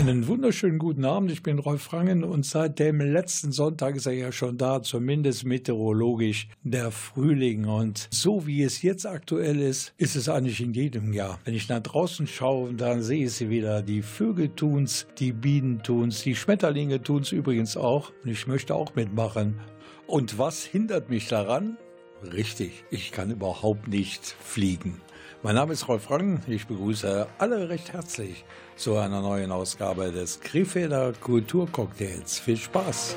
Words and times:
Einen 0.00 0.26
wunderschönen 0.28 0.78
guten 0.78 1.04
Abend. 1.04 1.30
Ich 1.30 1.42
bin 1.42 1.58
Rolf 1.58 1.82
Frangen 1.82 2.24
und 2.24 2.46
seit 2.46 2.78
dem 2.78 3.02
letzten 3.02 3.52
Sonntag 3.52 3.96
ist 3.96 4.06
er 4.06 4.14
ja 4.14 4.32
schon 4.32 4.56
da, 4.56 4.80
zumindest 4.80 5.44
meteorologisch, 5.44 6.48
der 6.62 6.90
Frühling. 6.90 7.66
Und 7.66 8.08
so 8.10 8.46
wie 8.46 8.62
es 8.62 8.80
jetzt 8.80 9.04
aktuell 9.04 9.60
ist, 9.60 9.92
ist 9.98 10.16
es 10.16 10.30
eigentlich 10.30 10.62
in 10.62 10.72
jedem 10.72 11.12
Jahr. 11.12 11.38
Wenn 11.44 11.52
ich 11.52 11.68
nach 11.68 11.82
draußen 11.82 12.26
schaue, 12.26 12.72
dann 12.72 13.02
sehe 13.02 13.26
ich 13.26 13.32
sie 13.32 13.50
wieder. 13.50 13.82
Die 13.82 14.00
Vögel 14.00 14.48
tun's, 14.48 15.06
die 15.18 15.32
Bienen 15.32 15.82
tun's, 15.82 16.22
die 16.22 16.34
Schmetterlinge 16.34 17.02
tun's 17.02 17.30
übrigens 17.30 17.76
auch. 17.76 18.10
Und 18.24 18.30
ich 18.30 18.46
möchte 18.46 18.74
auch 18.74 18.94
mitmachen. 18.94 19.60
Und 20.06 20.38
was 20.38 20.64
hindert 20.64 21.10
mich 21.10 21.28
daran? 21.28 21.76
Richtig, 22.22 22.84
ich 22.90 23.12
kann 23.12 23.30
überhaupt 23.30 23.86
nicht 23.86 24.24
fliegen. 24.24 25.02
Mein 25.42 25.54
Name 25.54 25.72
ist 25.72 25.88
Rolf 25.88 26.02
Frank. 26.02 26.42
Ich 26.48 26.66
begrüße 26.66 27.26
alle 27.38 27.70
recht 27.70 27.94
herzlich 27.94 28.44
zu 28.76 28.98
einer 28.98 29.22
neuen 29.22 29.50
Ausgabe 29.52 30.12
des 30.12 30.38
Krefelder 30.38 31.14
Kulturcocktails. 31.14 32.38
Viel 32.40 32.58
Spaß! 32.58 33.16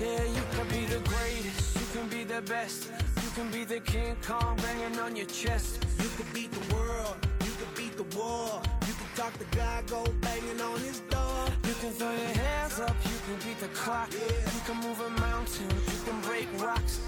Yeah, 0.00 0.24
you 0.24 0.42
can 0.56 0.66
be 0.68 0.86
the 0.88 1.00
greatest, 1.04 1.76
you 1.76 1.86
can 1.92 2.08
be 2.08 2.24
the 2.24 2.40
best, 2.50 2.88
you 3.16 3.30
can 3.34 3.50
be 3.50 3.66
the 3.66 3.80
King 3.80 4.16
Kong 4.26 4.56
banging 4.56 4.98
on 5.04 5.14
your 5.14 5.26
chest. 5.26 5.80
You 5.98 6.08
can 6.16 6.32
beat 6.32 6.50
the 6.50 6.74
world, 6.74 7.16
you 7.44 7.52
can 7.52 7.68
beat 7.76 7.94
the 7.94 8.16
war, 8.16 8.62
you 8.88 8.94
can 8.94 9.08
talk 9.14 9.32
the 9.38 9.44
guy, 9.54 9.82
go 9.86 10.02
banging 10.22 10.60
on 10.62 10.80
his 10.80 11.00
door. 11.10 11.44
You 11.68 11.74
can 11.80 11.92
throw 11.92 12.10
your 12.10 12.34
hands 12.40 12.80
up, 12.80 12.96
you 13.04 13.18
can 13.26 13.36
beat 13.44 13.60
the 13.60 13.68
clock, 13.74 14.08
yeah. 14.12 14.52
you 14.54 14.60
can 14.64 14.76
move 14.80 14.98
a 15.00 15.10
mountain, 15.20 15.68
you 15.92 15.98
can 16.06 16.20
break 16.22 16.48
rocks. 16.58 17.00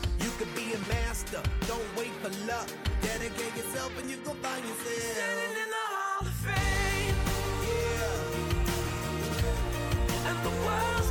Can 0.42 0.54
be 0.56 0.72
a 0.72 0.78
master, 0.88 1.40
don't 1.68 1.96
wait 1.96 2.10
for 2.20 2.30
luck. 2.48 2.66
Dedicate 3.00 3.54
yourself 3.54 3.96
and 4.00 4.10
you 4.10 4.16
go 4.24 4.32
find 4.42 4.64
yourself. 4.64 4.98
Standing 5.14 5.62
in 5.62 5.70
the 5.70 5.84
Hall 5.94 6.26
of 6.26 6.34
Fame. 6.42 7.14
Yeah. 7.70 8.40
And 10.28 10.38
the 10.42 10.50
world's 10.66 11.10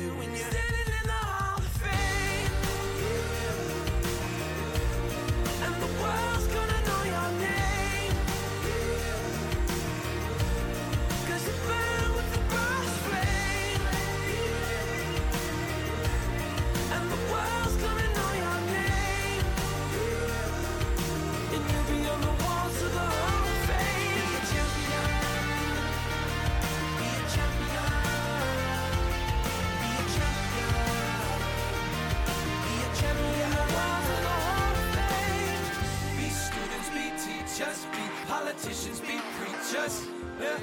politicians, 38.51 38.99
be 38.99 39.17
preachers. 39.39 40.07
Yeah. 40.41 40.59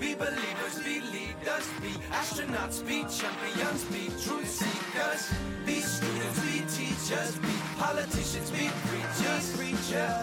Be 0.00 0.14
believers, 0.14 0.82
be 0.82 1.00
leaders, 1.00 1.68
be 1.82 1.92
astronauts, 2.10 2.86
be 2.86 3.04
champions, 3.12 3.84
be 3.92 4.06
truth 4.24 4.48
seekers. 4.48 5.32
Be 5.66 5.80
students, 5.80 6.40
be 6.40 6.58
teachers, 6.76 7.36
be 7.38 7.54
politicians, 7.78 8.50
be 8.50 8.70
preachers, 8.88 9.56
preachers. 9.56 10.14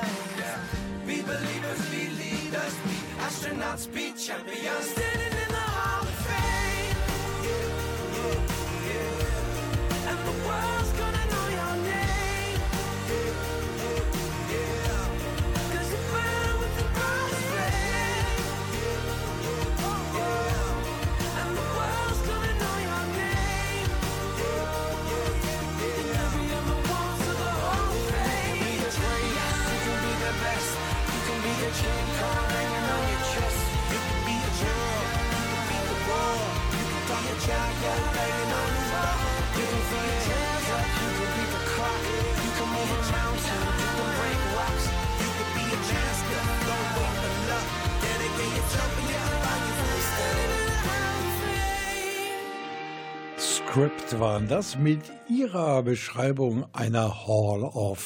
Be 1.05 1.21
believers, 1.21 1.81
be 1.91 2.09
leaders, 2.17 2.75
be 2.85 2.97
astronauts, 3.27 3.93
be 3.93 4.13
champions. 4.17 4.85
Standing 4.85 5.37
in 5.45 5.49
the 5.49 5.65
Hall 5.77 6.08
Fame. 37.49 37.79
Script 53.71 54.19
waren 54.19 54.47
das 54.47 54.77
mit 54.79 55.01
ihrer 55.29 55.83
Beschreibung 55.83 56.65
einer 56.73 57.27
Hall 57.27 57.63
of 57.63 57.99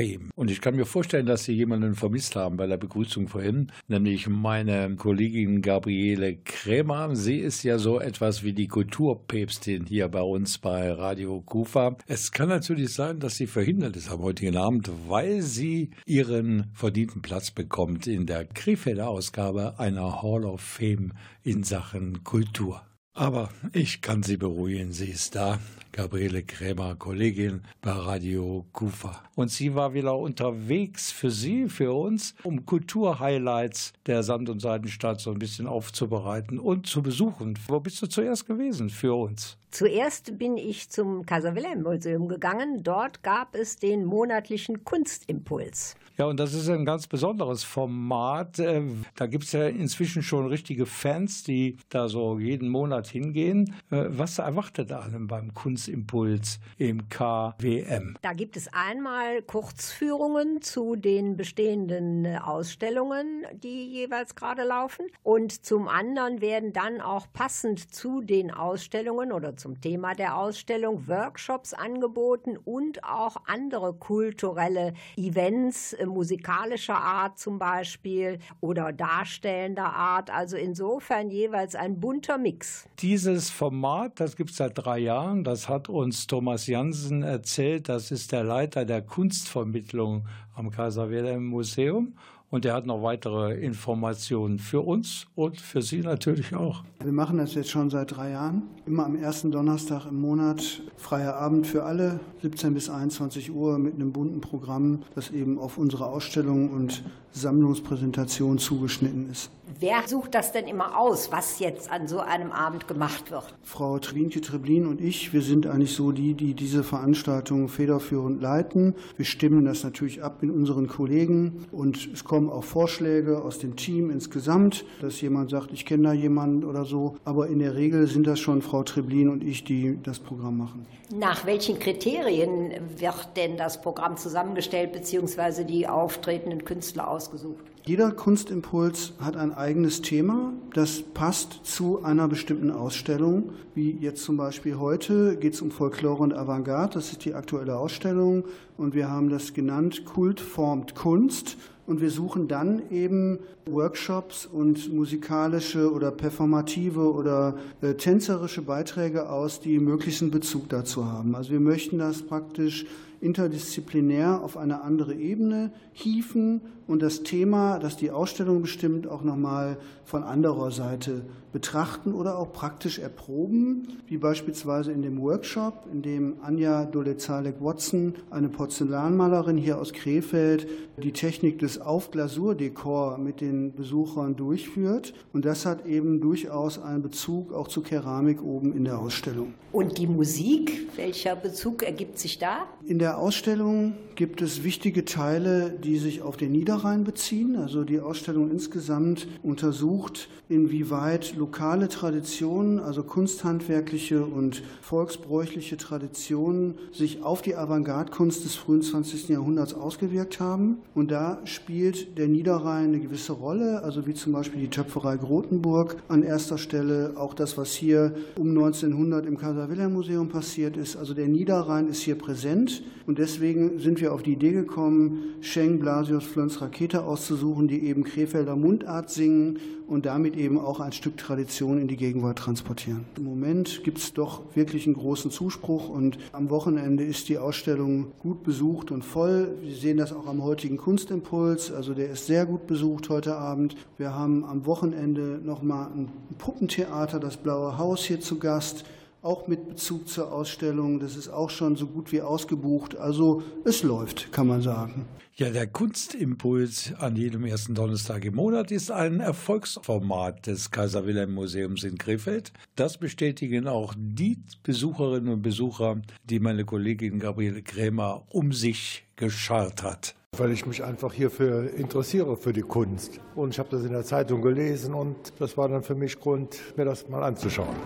Fame. 0.00 0.30
Und 0.34 0.50
ich 0.50 0.60
kann 0.60 0.76
mir 0.76 0.86
vorstellen, 0.86 1.26
dass 1.26 1.44
Sie 1.44 1.52
jemanden 1.52 1.94
vermisst 1.94 2.36
haben 2.36 2.56
bei 2.56 2.66
der 2.66 2.78
Begrüßung 2.78 3.28
vorhin, 3.28 3.70
nämlich 3.88 4.28
meine 4.28 4.96
Kollegin 4.96 5.60
Gabriele 5.60 6.36
Krämer. 6.36 7.14
Sie 7.14 7.38
ist 7.38 7.62
ja 7.62 7.78
so 7.78 8.00
etwas 8.00 8.42
wie 8.42 8.52
die 8.52 8.68
Kulturpäpstin 8.68 9.86
hier 9.86 10.08
bei 10.08 10.22
uns 10.22 10.58
bei 10.58 10.90
Radio 10.92 11.40
Kufa. 11.42 11.96
Es 12.06 12.32
kann 12.32 12.48
natürlich 12.48 12.94
sein, 12.94 13.18
dass 13.18 13.36
sie 13.36 13.46
verhindert 13.46 13.96
ist 13.96 14.10
am 14.10 14.22
heutigen 14.22 14.56
Abend, 14.56 14.90
weil 15.08 15.42
sie 15.42 15.90
ihren 16.06 16.70
verdienten 16.72 17.20
Platz 17.20 17.50
bekommt 17.50 18.06
in 18.06 18.26
der 18.26 18.46
Krefelder 18.46 19.08
Ausgabe 19.08 19.78
einer 19.78 20.22
Hall 20.22 20.44
of 20.44 20.60
Fame 20.60 21.12
in 21.42 21.62
Sachen 21.62 22.24
Kultur. 22.24 22.82
Aber 23.12 23.50
ich 23.72 24.00
kann 24.00 24.22
Sie 24.22 24.36
beruhigen, 24.36 24.92
sie 24.92 25.10
ist 25.10 25.34
da. 25.34 25.58
Gabriele 25.92 26.42
Krämer, 26.42 26.94
Kollegin 26.94 27.62
bei 27.82 27.90
Radio 27.90 28.64
Kufa. 28.72 29.22
Und 29.34 29.50
sie 29.50 29.74
war 29.74 29.92
wieder 29.92 30.16
unterwegs 30.16 31.10
für 31.10 31.30
Sie, 31.30 31.68
für 31.68 31.92
uns, 31.92 32.34
um 32.44 32.64
Kulturhighlights 32.64 33.92
der 34.06 34.22
Sand- 34.22 34.48
und 34.48 34.60
Seidenstadt 34.60 35.20
so 35.20 35.30
ein 35.30 35.38
bisschen 35.38 35.66
aufzubereiten 35.66 36.58
und 36.58 36.86
zu 36.86 37.02
besuchen. 37.02 37.58
Wo 37.66 37.80
bist 37.80 38.00
du 38.02 38.06
zuerst 38.06 38.46
gewesen 38.46 38.90
für 38.90 39.14
uns? 39.14 39.56
Zuerst 39.70 40.36
bin 40.38 40.56
ich 40.56 40.90
zum 40.90 41.26
Kaiser 41.26 41.54
Wilhelm 41.54 41.82
Museum 41.82 42.28
gegangen. 42.28 42.82
Dort 42.82 43.22
gab 43.22 43.54
es 43.54 43.76
den 43.76 44.04
monatlichen 44.04 44.84
Kunstimpuls. 44.84 45.96
Ja, 46.20 46.26
und 46.26 46.38
das 46.38 46.52
ist 46.52 46.68
ein 46.68 46.84
ganz 46.84 47.06
besonderes 47.06 47.64
Format. 47.64 48.58
Äh, 48.58 48.82
Da 49.16 49.26
gibt 49.26 49.44
es 49.44 49.52
ja 49.52 49.66
inzwischen 49.68 50.22
schon 50.22 50.48
richtige 50.48 50.84
Fans, 50.84 51.44
die 51.44 51.78
da 51.88 52.08
so 52.08 52.38
jeden 52.38 52.68
Monat 52.68 53.06
hingehen. 53.06 53.74
Äh, 53.90 54.04
Was 54.10 54.38
erwartet 54.38 54.92
einem 54.92 55.28
beim 55.28 55.54
Kunstimpuls? 55.54 56.60
Im 56.76 57.08
KWM. 57.08 58.18
Da 58.20 58.34
gibt 58.34 58.58
es 58.58 58.68
einmal 58.74 59.40
Kurzführungen 59.40 60.60
zu 60.60 60.94
den 60.94 61.38
bestehenden 61.38 62.26
äh, 62.26 62.36
Ausstellungen, 62.36 63.46
die 63.54 63.86
jeweils 63.90 64.34
gerade 64.34 64.64
laufen. 64.64 65.06
Und 65.22 65.64
zum 65.64 65.88
anderen 65.88 66.42
werden 66.42 66.74
dann 66.74 67.00
auch 67.00 67.28
passend 67.32 67.94
zu 67.94 68.20
den 68.20 68.50
Ausstellungen 68.50 69.32
oder 69.32 69.56
zum 69.56 69.80
Thema 69.80 70.14
der 70.14 70.36
Ausstellung 70.36 71.08
Workshops 71.08 71.72
angeboten 71.72 72.58
und 72.62 73.04
auch 73.04 73.36
andere 73.46 73.94
kulturelle 73.94 74.92
Events, 75.16 75.96
musikalischer 76.10 76.96
Art 76.96 77.38
zum 77.38 77.58
Beispiel 77.58 78.38
oder 78.60 78.92
darstellender 78.92 79.92
Art. 79.92 80.30
Also 80.30 80.56
insofern 80.56 81.30
jeweils 81.30 81.74
ein 81.74 82.00
bunter 82.00 82.38
Mix. 82.38 82.88
Dieses 82.98 83.50
Format, 83.50 84.20
das 84.20 84.36
gibt 84.36 84.50
es 84.50 84.56
seit 84.56 84.72
drei 84.74 84.98
Jahren. 84.98 85.44
Das 85.44 85.68
hat 85.68 85.88
uns 85.88 86.26
Thomas 86.26 86.66
Jansen 86.66 87.22
erzählt. 87.22 87.88
Das 87.88 88.10
ist 88.10 88.32
der 88.32 88.44
Leiter 88.44 88.84
der 88.84 89.02
Kunstvermittlung 89.02 90.26
am 90.54 90.70
Kaiser 90.70 91.10
Wilhelm 91.10 91.46
Museum. 91.46 92.14
Und 92.50 92.64
er 92.64 92.74
hat 92.74 92.84
noch 92.84 93.02
weitere 93.04 93.54
Informationen 93.54 94.58
für 94.58 94.80
uns 94.80 95.26
und 95.36 95.60
für 95.60 95.82
Sie 95.82 96.00
natürlich 96.00 96.52
auch. 96.54 96.82
Wir 97.00 97.12
machen 97.12 97.38
das 97.38 97.54
jetzt 97.54 97.70
schon 97.70 97.90
seit 97.90 98.16
drei 98.16 98.30
Jahren. 98.30 98.62
Immer 98.86 99.06
am 99.06 99.14
ersten 99.14 99.52
Donnerstag 99.52 100.06
im 100.06 100.20
Monat. 100.20 100.82
Freier 100.96 101.36
Abend 101.36 101.68
für 101.68 101.84
alle, 101.84 102.18
17 102.42 102.74
bis 102.74 102.90
21 102.90 103.52
Uhr 103.52 103.78
mit 103.78 103.94
einem 103.94 104.12
bunten 104.12 104.40
Programm, 104.40 105.02
das 105.14 105.30
eben 105.30 105.60
auf 105.60 105.78
unsere 105.78 106.06
Ausstellungen 106.06 106.70
und 106.70 107.04
Sammlungspräsentation 107.32 108.58
zugeschnitten 108.58 109.30
ist. 109.30 109.50
Wer 109.78 110.06
sucht 110.06 110.34
das 110.34 110.52
denn 110.52 110.66
immer 110.66 110.98
aus, 110.98 111.30
was 111.30 111.58
jetzt 111.60 111.90
an 111.90 112.08
so 112.08 112.18
einem 112.18 112.50
Abend 112.50 112.88
gemacht 112.88 113.30
wird? 113.30 113.54
Frau 113.62 113.98
Treblinke 113.98 114.40
Treblin 114.40 114.86
und 114.86 115.00
ich, 115.00 115.32
wir 115.32 115.42
sind 115.42 115.66
eigentlich 115.66 115.94
so 115.94 116.12
die, 116.12 116.34
die 116.34 116.54
diese 116.54 116.82
Veranstaltung 116.82 117.68
federführend 117.68 118.42
leiten. 118.42 118.94
Wir 119.16 119.24
stimmen 119.24 119.64
das 119.64 119.84
natürlich 119.84 120.22
ab 120.22 120.42
mit 120.42 120.50
unseren 120.50 120.88
Kollegen 120.88 121.66
und 121.70 122.10
es 122.12 122.24
kommen 122.24 122.39
auch 122.48 122.64
Vorschläge 122.64 123.42
aus 123.42 123.58
dem 123.58 123.76
Team 123.76 124.10
insgesamt, 124.10 124.84
dass 125.00 125.20
jemand 125.20 125.50
sagt, 125.50 125.72
ich 125.72 125.84
kenne 125.84 126.04
da 126.04 126.12
jemanden 126.12 126.64
oder 126.64 126.84
so. 126.84 127.16
Aber 127.24 127.48
in 127.48 127.58
der 127.58 127.74
Regel 127.74 128.06
sind 128.06 128.26
das 128.26 128.40
schon 128.40 128.62
Frau 128.62 128.82
Treblin 128.82 129.28
und 129.28 129.44
ich, 129.44 129.64
die 129.64 129.98
das 130.02 130.18
Programm 130.18 130.58
machen. 130.58 130.86
Nach 131.12 131.44
welchen 131.44 131.78
Kriterien 131.78 132.70
wird 132.96 133.36
denn 133.36 133.56
das 133.56 133.82
Programm 133.82 134.16
zusammengestellt 134.16 134.92
bzw. 134.92 135.64
die 135.64 135.88
auftretenden 135.88 136.64
Künstler 136.64 137.08
ausgesucht? 137.08 137.64
Jeder 137.86 138.12
Kunstimpuls 138.12 139.14
hat 139.18 139.36
ein 139.36 139.54
eigenes 139.54 140.02
Thema, 140.02 140.52
das 140.74 141.02
passt 141.02 141.60
zu 141.64 142.04
einer 142.04 142.28
bestimmten 142.28 142.70
Ausstellung. 142.70 143.54
Wie 143.74 143.92
jetzt 143.92 144.22
zum 144.22 144.36
Beispiel 144.36 144.78
heute 144.78 145.36
geht 145.36 145.54
es 145.54 145.62
um 145.62 145.70
Folklore 145.70 146.22
und 146.22 146.34
Avantgarde, 146.34 146.94
das 146.94 147.10
ist 147.10 147.24
die 147.24 147.32
aktuelle 147.32 147.78
Ausstellung 147.78 148.44
und 148.76 148.94
wir 148.94 149.10
haben 149.10 149.30
das 149.30 149.54
genannt 149.54 150.04
Kult 150.04 150.40
formt 150.40 150.94
Kunst. 150.94 151.56
Und 151.90 152.00
wir 152.00 152.10
suchen 152.12 152.46
dann 152.46 152.82
eben 152.92 153.40
Workshops 153.66 154.46
und 154.46 154.94
musikalische 154.94 155.92
oder 155.92 156.12
performative 156.12 157.12
oder 157.12 157.56
äh, 157.82 157.94
tänzerische 157.94 158.62
Beiträge 158.62 159.28
aus, 159.28 159.58
die 159.58 159.80
möglichen 159.80 160.30
Bezug 160.30 160.68
dazu 160.68 161.06
haben. 161.06 161.34
Also 161.34 161.50
wir 161.50 161.58
möchten 161.58 161.98
das 161.98 162.22
praktisch 162.22 162.86
interdisziplinär 163.20 164.40
auf 164.40 164.56
eine 164.56 164.82
andere 164.82 165.14
Ebene 165.14 165.72
hieven 165.92 166.60
und 166.90 167.02
das 167.02 167.22
Thema, 167.22 167.78
das 167.78 167.96
die 167.96 168.10
Ausstellung 168.10 168.62
bestimmt, 168.62 169.06
auch 169.06 169.22
nochmal 169.22 169.78
von 170.04 170.24
anderer 170.24 170.72
Seite 170.72 171.22
betrachten 171.52 172.12
oder 172.12 172.36
auch 172.36 172.52
praktisch 172.52 172.98
erproben, 172.98 173.88
wie 174.06 174.16
beispielsweise 174.16 174.90
in 174.90 175.02
dem 175.02 175.20
Workshop, 175.20 175.86
in 175.92 176.02
dem 176.02 176.36
Anja 176.42 176.84
Dolezalek-Watson, 176.84 178.14
eine 178.30 178.48
Porzellanmalerin 178.48 179.56
hier 179.56 179.78
aus 179.78 179.92
Krefeld, 179.92 180.66
die 180.96 181.12
Technik 181.12 181.60
des 181.60 181.80
Aufglasurdekor 181.80 183.18
mit 183.18 183.40
den 183.40 183.72
Besuchern 183.72 184.34
durchführt. 184.34 185.14
Und 185.32 185.44
das 185.44 185.66
hat 185.66 185.86
eben 185.86 186.20
durchaus 186.20 186.82
einen 186.82 187.02
Bezug 187.02 187.52
auch 187.52 187.68
zu 187.68 187.82
Keramik 187.82 188.42
oben 188.42 188.74
in 188.74 188.84
der 188.84 188.98
Ausstellung. 188.98 189.54
Und 189.72 189.98
die 189.98 190.08
Musik, 190.08 190.88
welcher 190.96 191.36
Bezug 191.36 191.84
ergibt 191.84 192.18
sich 192.18 192.38
da? 192.38 192.66
In 192.84 192.98
der 192.98 193.18
Ausstellung 193.18 193.94
gibt 194.20 194.42
es 194.42 194.64
wichtige 194.64 195.06
Teile, 195.06 195.70
die 195.82 195.96
sich 195.96 196.20
auf 196.20 196.36
den 196.36 196.52
Niederrhein 196.52 197.04
beziehen. 197.04 197.56
Also 197.56 197.84
die 197.84 198.00
Ausstellung 198.00 198.50
insgesamt 198.50 199.26
untersucht, 199.42 200.28
inwieweit 200.50 201.34
lokale 201.36 201.88
Traditionen, 201.88 202.80
also 202.80 203.02
kunsthandwerkliche 203.02 204.22
und 204.22 204.62
volksbräuchliche 204.82 205.78
Traditionen, 205.78 206.74
sich 206.92 207.22
auf 207.22 207.40
die 207.40 207.56
Avantgarde-Kunst 207.56 208.44
des 208.44 208.56
frühen 208.56 208.82
20. 208.82 209.30
Jahrhunderts 209.30 209.72
ausgewirkt 209.72 210.38
haben. 210.38 210.82
Und 210.94 211.10
da 211.10 211.40
spielt 211.44 212.18
der 212.18 212.28
Niederrhein 212.28 212.88
eine 212.88 213.00
gewisse 213.00 213.32
Rolle, 213.32 213.82
also 213.82 214.06
wie 214.06 214.12
zum 214.12 214.34
Beispiel 214.34 214.60
die 214.60 214.68
Töpferei 214.68 215.16
Grotenburg 215.16 215.96
an 216.08 216.22
erster 216.22 216.58
Stelle, 216.58 217.14
auch 217.16 217.32
das, 217.32 217.56
was 217.56 217.72
hier 217.72 218.14
um 218.36 218.50
1900 218.50 219.24
im 219.24 219.38
Kaiser-Wilhelm-Museum 219.38 220.28
passiert 220.28 220.76
ist. 220.76 220.96
Also 220.96 221.14
der 221.14 221.28
Niederrhein 221.28 221.88
ist 221.88 222.02
hier 222.02 222.18
präsent 222.18 222.82
und 223.06 223.18
deswegen 223.18 223.78
sind 223.78 224.02
wir 224.02 224.09
auf 224.10 224.22
die 224.22 224.32
Idee 224.32 224.52
gekommen, 224.52 225.34
Schenk, 225.40 225.80
Blasius, 225.80 226.24
Flöns, 226.24 226.60
Rakete 226.60 227.04
auszusuchen, 227.04 227.68
die 227.68 227.84
eben 227.86 228.04
Krefelder 228.04 228.56
Mundart 228.56 229.10
singen 229.10 229.58
und 229.86 230.06
damit 230.06 230.36
eben 230.36 230.58
auch 230.58 230.78
ein 230.78 230.92
Stück 230.92 231.16
Tradition 231.16 231.80
in 231.80 231.88
die 231.88 231.96
Gegenwart 231.96 232.38
transportieren. 232.38 233.06
Im 233.16 233.24
Moment 233.24 233.82
gibt 233.82 233.98
es 233.98 234.12
doch 234.12 234.42
wirklich 234.54 234.86
einen 234.86 234.94
großen 234.94 235.30
Zuspruch 235.30 235.88
und 235.88 236.18
am 236.32 236.48
Wochenende 236.50 237.02
ist 237.02 237.28
die 237.28 237.38
Ausstellung 237.38 238.12
gut 238.20 238.44
besucht 238.44 238.92
und 238.92 239.04
voll. 239.04 239.56
Wir 239.62 239.74
sehen 239.74 239.96
das 239.96 240.12
auch 240.12 240.26
am 240.26 240.44
heutigen 240.44 240.76
Kunstimpuls, 240.76 241.72
also 241.72 241.94
der 241.94 242.10
ist 242.10 242.26
sehr 242.26 242.46
gut 242.46 242.66
besucht 242.66 243.08
heute 243.08 243.36
Abend. 243.36 243.76
Wir 243.98 244.14
haben 244.14 244.44
am 244.44 244.64
Wochenende 244.64 245.40
nochmal 245.42 245.88
ein 245.94 246.08
Puppentheater, 246.38 247.18
das 247.18 247.36
Blaue 247.36 247.76
Haus 247.78 248.04
hier 248.04 248.20
zu 248.20 248.38
Gast 248.38 248.84
auch 249.22 249.46
mit 249.46 249.68
Bezug 249.68 250.08
zur 250.08 250.32
Ausstellung. 250.32 251.00
Das 251.00 251.16
ist 251.16 251.28
auch 251.28 251.50
schon 251.50 251.76
so 251.76 251.86
gut 251.86 252.12
wie 252.12 252.22
ausgebucht. 252.22 252.96
Also 252.96 253.42
es 253.64 253.82
läuft, 253.82 254.32
kann 254.32 254.46
man 254.46 254.62
sagen. 254.62 255.06
Ja, 255.34 255.48
der 255.48 255.66
Kunstimpuls 255.66 256.92
an 256.98 257.16
jedem 257.16 257.46
ersten 257.46 257.74
Donnerstag 257.74 258.26
im 258.26 258.34
Monat 258.34 258.70
ist 258.70 258.90
ein 258.90 259.20
Erfolgsformat 259.20 260.46
des 260.46 260.70
Kaiser 260.70 261.06
Wilhelm 261.06 261.32
Museums 261.32 261.82
in 261.82 261.96
Krefeld. 261.96 262.52
Das 262.76 262.98
bestätigen 262.98 263.66
auch 263.66 263.94
die 263.96 264.38
Besucherinnen 264.62 265.32
und 265.32 265.42
Besucher, 265.42 266.02
die 266.24 266.40
meine 266.40 266.64
Kollegin 266.66 267.18
Gabriele 267.18 267.62
Krämer 267.62 268.24
um 268.28 268.52
sich 268.52 269.06
geschart 269.16 269.82
hat. 269.82 270.14
Weil 270.36 270.52
ich 270.52 270.66
mich 270.66 270.84
einfach 270.84 271.12
hierfür 271.12 271.72
interessiere, 271.72 272.36
für 272.36 272.52
die 272.52 272.60
Kunst. 272.60 273.18
Und 273.34 273.54
ich 273.54 273.58
habe 273.58 273.70
das 273.70 273.84
in 273.84 273.92
der 273.92 274.04
Zeitung 274.04 274.42
gelesen 274.42 274.92
und 274.92 275.16
das 275.38 275.56
war 275.56 275.68
dann 275.68 275.82
für 275.82 275.94
mich 275.94 276.20
Grund, 276.20 276.58
mir 276.76 276.84
das 276.84 277.08
mal 277.08 277.22
anzuschauen. 277.22 277.76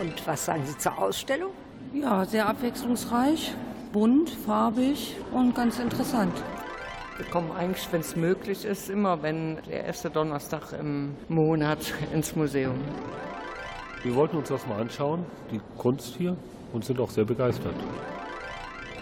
Und 0.00 0.26
was 0.26 0.46
sagen 0.46 0.64
Sie 0.64 0.76
zur 0.78 0.98
Ausstellung? 0.98 1.50
Ja, 1.92 2.24
sehr 2.24 2.48
abwechslungsreich, 2.48 3.54
bunt, 3.92 4.30
farbig 4.30 5.14
und 5.30 5.54
ganz 5.54 5.78
interessant. 5.78 6.32
Wir 7.18 7.26
kommen 7.26 7.52
eigentlich, 7.52 7.86
wenn 7.92 8.00
es 8.00 8.16
möglich 8.16 8.64
ist, 8.64 8.88
immer 8.88 9.22
wenn 9.22 9.56
der 9.68 9.84
erste 9.84 10.08
Donnerstag 10.08 10.72
im 10.72 11.14
Monat 11.28 11.92
ins 12.14 12.34
Museum. 12.34 12.76
Wir 14.02 14.14
wollten 14.14 14.38
uns 14.38 14.48
das 14.48 14.66
mal 14.66 14.80
anschauen, 14.80 15.26
die 15.50 15.60
Kunst 15.76 16.16
hier, 16.16 16.34
und 16.72 16.82
sind 16.82 16.98
auch 16.98 17.10
sehr 17.10 17.26
begeistert. 17.26 17.74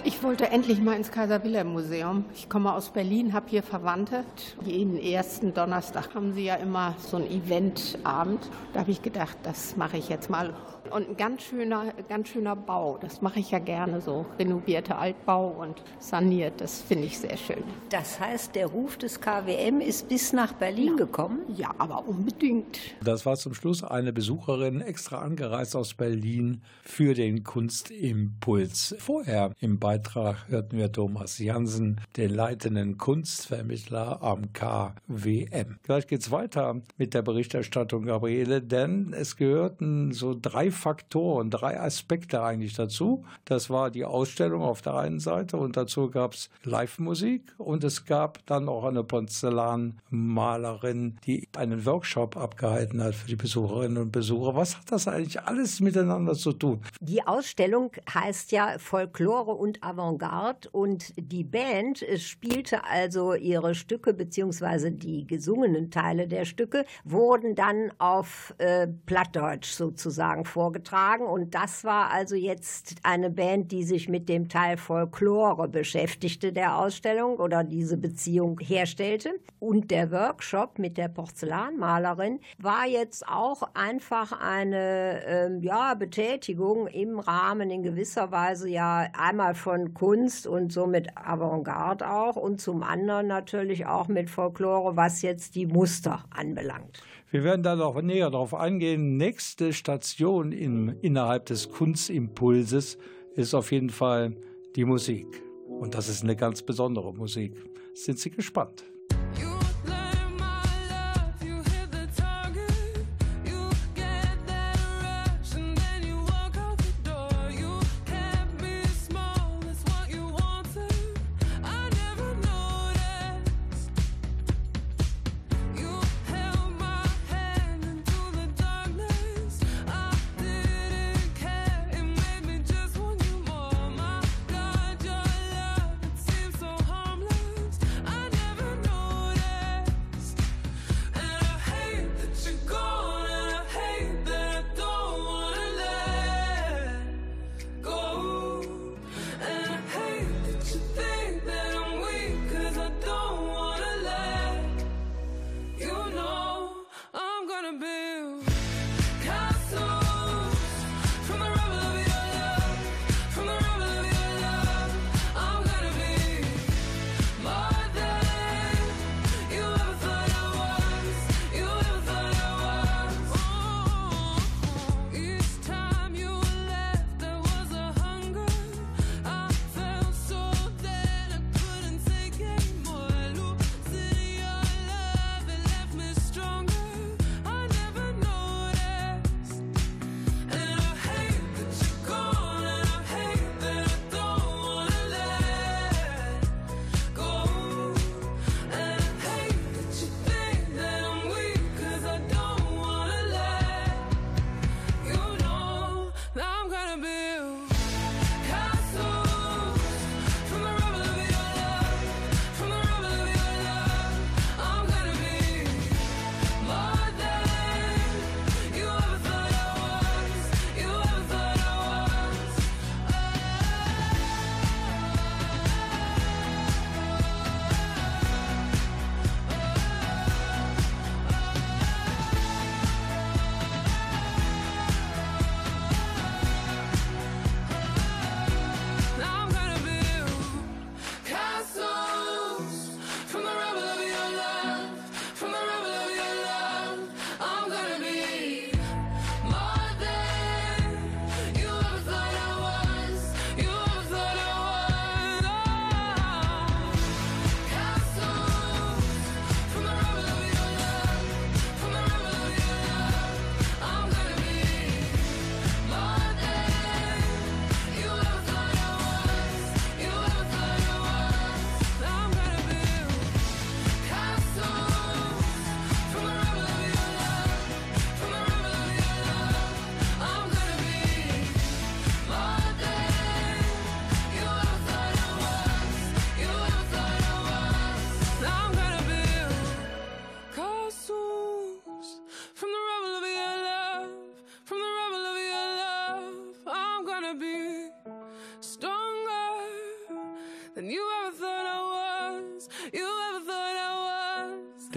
Ich 0.05 0.23
wollte 0.23 0.49
endlich 0.51 0.81
mal 0.81 0.95
ins 0.95 1.11
Kaiser 1.11 1.43
Wilhelm 1.45 1.73
Museum. 1.73 2.25
Ich 2.33 2.49
komme 2.49 2.73
aus 2.73 2.91
Berlin, 2.91 3.35
habe 3.35 3.47
hier 3.49 3.63
Verwandte. 3.63 4.25
Jeden 4.65 4.97
ersten 4.97 5.53
Donnerstag 5.53 6.15
haben 6.15 6.33
sie 6.33 6.45
ja 6.45 6.55
immer 6.55 6.95
so 6.99 7.19
ein 7.19 7.27
Eventabend. 7.27 8.49
Da 8.73 8.81
habe 8.81 8.91
ich 8.91 9.03
gedacht, 9.03 9.37
das 9.43 9.77
mache 9.77 9.99
ich 9.99 10.09
jetzt 10.09 10.31
mal. 10.31 10.55
Und 10.91 11.11
ein 11.11 11.17
ganz 11.17 11.43
schöner, 11.43 11.93
ganz 12.09 12.29
schöner 12.29 12.57
Bau. 12.57 12.99
Das 13.01 13.23
mache 13.23 13.41
ich 13.41 13.51
ja 13.51 13.59
gerne 13.59 14.01
so. 14.01 14.27
Renovierte 14.39 14.97
Altbau 14.97 15.49
und 15.49 15.83
saniert. 15.99 16.61
Das 16.61 16.81
finde 16.81 17.05
ich 17.05 17.19
sehr 17.19 17.37
schön. 17.37 17.63
Das 17.91 18.21
heißt, 18.21 18.55
der 18.55 18.67
Ruf 18.67 18.97
des 18.97 19.21
KWM 19.21 19.81
ist 19.81 20.09
bis 20.09 20.33
nach 20.33 20.53
Berlin 20.53 20.97
ja. 20.99 21.05
gekommen? 21.05 21.41
Ja, 21.57 21.75
aber 21.79 22.07
unbedingt. 22.07 22.79
Das 23.03 23.27
war 23.27 23.37
zum 23.37 23.55
Schluss 23.55 23.83
eine 23.85 24.13
Besucherin 24.13 24.81
extra 24.81 25.19
angereist 25.19 25.77
aus 25.77 25.95
Berlin 25.95 26.63
für 26.83 27.15
den 27.15 27.45
Kunstimpuls. 27.45 28.95
Vorher 28.99 29.53
im 29.61 29.79
Beitrag 29.79 30.49
hörten 30.49 30.77
wir 30.77 30.93
Thomas 30.93 31.39
Jansen, 31.39 32.01
den 32.17 32.31
leitenden 32.31 32.99
Kunstvermittler 32.99 34.23
am 34.23 34.53
KWM. 34.53 35.79
Gleich 35.83 36.07
geht's 36.07 36.31
weiter 36.31 36.81
mit 36.97 37.15
der 37.15 37.23
Berichterstattung, 37.23 38.05
Gabriele, 38.05 38.63
denn 38.63 39.13
es 39.13 39.37
gehörten 39.37 40.13
so 40.13 40.37
drei 40.41 40.71
Faktoren, 40.79 41.51
drei 41.51 41.81
Aspekte 41.81 42.43
eigentlich 42.43 42.75
dazu. 42.75 43.25
Das 43.45 43.71
war 43.71 43.91
die 43.91 44.05
Ausstellung 44.05 44.63
auf 44.63 44.83
der 44.83 44.95
einen 44.95 45.21
Seite 45.21 45.57
und 45.57 45.77
dazu 45.77 46.11
gab 46.11 46.35
es 46.35 46.51
Live-Musik 46.63 47.55
und 47.59 47.85
es 47.85 48.05
gab 48.05 48.45
dann 48.47 48.69
auch 48.69 48.85
eine 48.85 49.05
Porzellanmalerin, 49.05 51.19
die 51.25 51.49
einen 51.57 51.85
Workshop 51.85 52.37
abgehalten 52.37 53.03
hat 53.03 53.15
für 53.15 53.29
die 53.29 53.37
Besucherinnen 53.37 53.99
und 53.99 54.13
Besucher. 54.13 54.55
Was 54.55 54.79
hat 54.79 54.93
das 54.93 55.09
eigentlich 55.09 55.43
alles 55.43 55.81
miteinander 55.81 56.35
zu 56.35 56.53
tun? 56.53 56.81
Die 57.01 57.27
Ausstellung 57.27 57.91
heißt 58.13 58.53
ja 58.53 58.79
Folklore 58.79 59.53
und 59.53 59.83
Avantgarde 59.83 60.69
und 60.71 61.13
die 61.17 61.45
Band 61.45 62.05
spielte 62.17 62.85
also 62.85 63.35
ihre 63.35 63.75
Stücke 63.75 64.15
beziehungsweise 64.15 64.93
die 64.93 65.27
gesungenen 65.27 65.91
Teile 65.91 66.29
der 66.29 66.45
Stücke 66.45 66.85
wurden 67.05 67.55
dann 67.55 67.93
auf 67.99 68.55
äh, 68.59 68.87
Plattdeutsch 68.87 69.71
sozusagen 69.71 70.45
vorgetragen 70.69 71.25
und 71.25 71.55
das 71.55 71.83
war 71.85 72.11
also 72.11 72.35
jetzt 72.35 72.97
eine 73.03 73.31
Band, 73.31 73.73
die 73.73 73.85
sich 73.85 74.07
mit 74.07 74.29
dem 74.29 74.51
Teil 74.51 74.77
Folklore 74.77 75.67
beschäftigte 75.67 76.53
der 76.53 76.79
Ausstellung 76.79 77.39
oder 77.39 77.65
diese 77.65 77.97
Beziehung 77.97 78.61
herstellte 78.61 79.31
und 79.61 79.91
der 79.91 80.11
Workshop 80.13 80.79
mit 80.79 80.99
der 80.99 81.09
Porzellanmalerin 81.09 82.41
war 82.59 82.87
jetzt 82.87 83.27
auch 83.27 83.63
einfach 83.73 84.39
eine 84.39 85.25
ähm, 85.25 85.63
ja, 85.63 85.95
Betätigung 85.95 86.87
im 86.87 87.19
Rahmen 87.19 87.71
in 87.71 87.83
gewisser 87.83 88.31
Weise 88.31 88.69
ja 88.69 89.07
einmal 89.19 89.55
von 89.55 89.95
Kunst 89.95 90.47
und 90.47 90.71
somit 90.71 91.17
Avantgarde 91.17 92.11
auch 92.11 92.37
und 92.37 92.61
zum 92.61 92.83
anderen 92.83 93.27
natürlich 93.27 93.87
auch 93.87 94.09
mit 94.09 94.29
Folklore, 94.29 94.97
was 94.97 95.23
jetzt 95.23 95.55
die 95.55 95.67
Muster 95.67 96.25
anbelangt. 96.29 97.03
Wir 97.31 97.45
werden 97.45 97.63
da 97.63 97.77
noch 97.77 98.01
näher 98.01 98.31
darauf 98.31 98.55
eingehen. 98.55 99.19
Nächste 99.19 99.75
Station 99.75 100.51
im, 100.51 100.97
innerhalb 101.03 101.45
des 101.45 101.69
Kunstimpulses 101.69 102.97
ist 103.35 103.53
auf 103.53 103.71
jeden 103.71 103.91
Fall 103.91 104.35
die 104.77 104.87
Musik. 104.87 105.27
Und 105.67 105.95
das 105.95 106.09
ist 106.09 106.23
eine 106.23 106.37
ganz 106.37 106.63
besondere 106.63 107.13
Musik. 107.13 107.53
Sind 107.93 108.19
Sie 108.19 108.31
gespannt? 108.31 108.85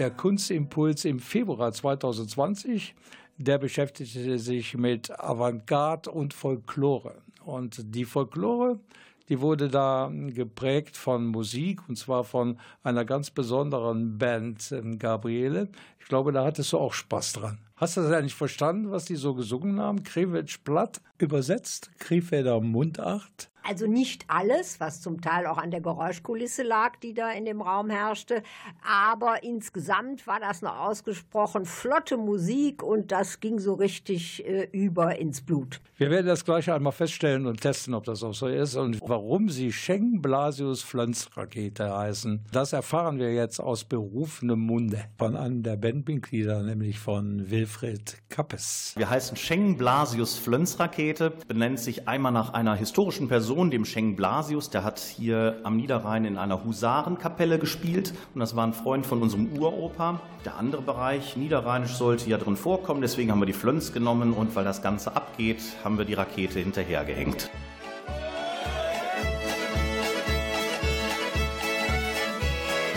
Der 0.02 0.10
Kunstimpuls 0.10 1.04
im 1.04 1.20
Februar 1.20 1.70
2020, 1.70 2.96
der 3.36 3.58
beschäftigte 3.58 4.36
sich 4.36 4.76
mit 4.76 5.16
Avantgarde 5.16 6.10
und 6.10 6.34
Folklore. 6.34 7.22
Und 7.44 7.94
die 7.94 8.04
Folklore, 8.04 8.80
die 9.28 9.40
wurde 9.40 9.68
da 9.68 10.10
geprägt 10.12 10.96
von 10.96 11.26
Musik 11.26 11.88
und 11.88 11.94
zwar 11.94 12.24
von 12.24 12.58
einer 12.82 13.04
ganz 13.04 13.30
besonderen 13.30 14.18
Band, 14.18 14.72
ähm, 14.72 14.98
Gabriele. 14.98 15.68
Ich 16.00 16.06
glaube, 16.06 16.32
da 16.32 16.44
hattest 16.44 16.72
du 16.72 16.78
auch 16.78 16.94
Spaß 16.94 17.34
dran. 17.34 17.60
Hast 17.76 17.96
du 17.96 18.00
das 18.00 18.10
eigentlich 18.10 18.34
verstanden, 18.34 18.90
was 18.90 19.04
die 19.04 19.14
so 19.14 19.34
gesungen 19.34 19.78
haben? 19.78 20.02
Krewitsch 20.02 20.64
Platt 20.64 21.00
übersetzt, 21.18 21.92
Krefelder 22.00 22.60
Mundart. 22.60 23.51
Also 23.62 23.86
nicht 23.86 24.24
alles, 24.28 24.80
was 24.80 25.00
zum 25.00 25.20
Teil 25.20 25.46
auch 25.46 25.58
an 25.58 25.70
der 25.70 25.80
Geräuschkulisse 25.80 26.62
lag, 26.62 26.96
die 26.96 27.14
da 27.14 27.30
in 27.30 27.44
dem 27.44 27.60
Raum 27.60 27.90
herrschte, 27.90 28.42
aber 28.82 29.42
insgesamt 29.42 30.26
war 30.26 30.40
das 30.40 30.62
eine 30.62 30.78
ausgesprochen 30.78 31.64
flotte 31.64 32.16
Musik 32.16 32.82
und 32.82 33.12
das 33.12 33.40
ging 33.40 33.58
so 33.58 33.74
richtig 33.74 34.44
äh, 34.46 34.68
über 34.72 35.16
ins 35.18 35.40
Blut. 35.42 35.80
Wir 35.96 36.10
werden 36.10 36.26
das 36.26 36.44
gleich 36.44 36.70
einmal 36.70 36.92
feststellen 36.92 37.46
und 37.46 37.60
testen, 37.60 37.94
ob 37.94 38.04
das 38.04 38.24
auch 38.24 38.34
so 38.34 38.48
ist 38.48 38.74
und 38.74 39.00
warum 39.02 39.48
sie 39.48 39.72
Schengen 39.72 40.20
Blasius 40.20 40.82
Pflanzrakete 40.82 41.96
heißen. 41.96 42.40
Das 42.50 42.72
erfahren 42.72 43.18
wir 43.18 43.32
jetzt 43.32 43.60
aus 43.60 43.84
berufenem 43.84 44.58
Munde 44.58 45.04
von 45.16 45.36
einem 45.36 45.62
der 45.62 45.76
Bandmitglieder, 45.76 46.62
nämlich 46.62 46.98
von 46.98 47.50
Wilfried 47.50 48.16
Kappes. 48.28 48.94
Wir 48.96 49.08
heißen 49.08 49.36
Schengen 49.36 49.76
Blasius 49.76 50.36
Flönzrakete, 50.36 51.32
benennt 51.46 51.78
sich 51.78 52.08
einmal 52.08 52.32
nach 52.32 52.52
einer 52.52 52.74
historischen 52.74 53.28
Person, 53.28 53.51
dem 53.52 53.84
Schengen 53.84 54.16
Blasius. 54.16 54.70
Der 54.70 54.82
hat 54.82 54.98
hier 54.98 55.60
am 55.62 55.76
Niederrhein 55.76 56.24
in 56.24 56.38
einer 56.38 56.64
Husarenkapelle 56.64 57.58
gespielt 57.58 58.14
und 58.34 58.40
das 58.40 58.56
war 58.56 58.66
ein 58.66 58.72
Freund 58.72 59.04
von 59.04 59.20
unserem 59.20 59.52
Uropa. 59.52 60.20
Der 60.44 60.56
andere 60.56 60.80
Bereich, 60.80 61.36
Niederrheinisch, 61.36 61.92
sollte 61.92 62.28
ja 62.30 62.38
drin 62.38 62.56
vorkommen, 62.56 63.02
deswegen 63.02 63.30
haben 63.30 63.40
wir 63.40 63.46
die 63.46 63.52
Flönz 63.52 63.92
genommen 63.92 64.32
und 64.32 64.56
weil 64.56 64.64
das 64.64 64.80
Ganze 64.80 65.14
abgeht, 65.14 65.60
haben 65.84 65.98
wir 65.98 66.04
die 66.04 66.14
Rakete 66.14 66.60
hinterhergehängt. 66.60 67.50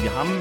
Wir 0.02 0.16
haben 0.16 0.32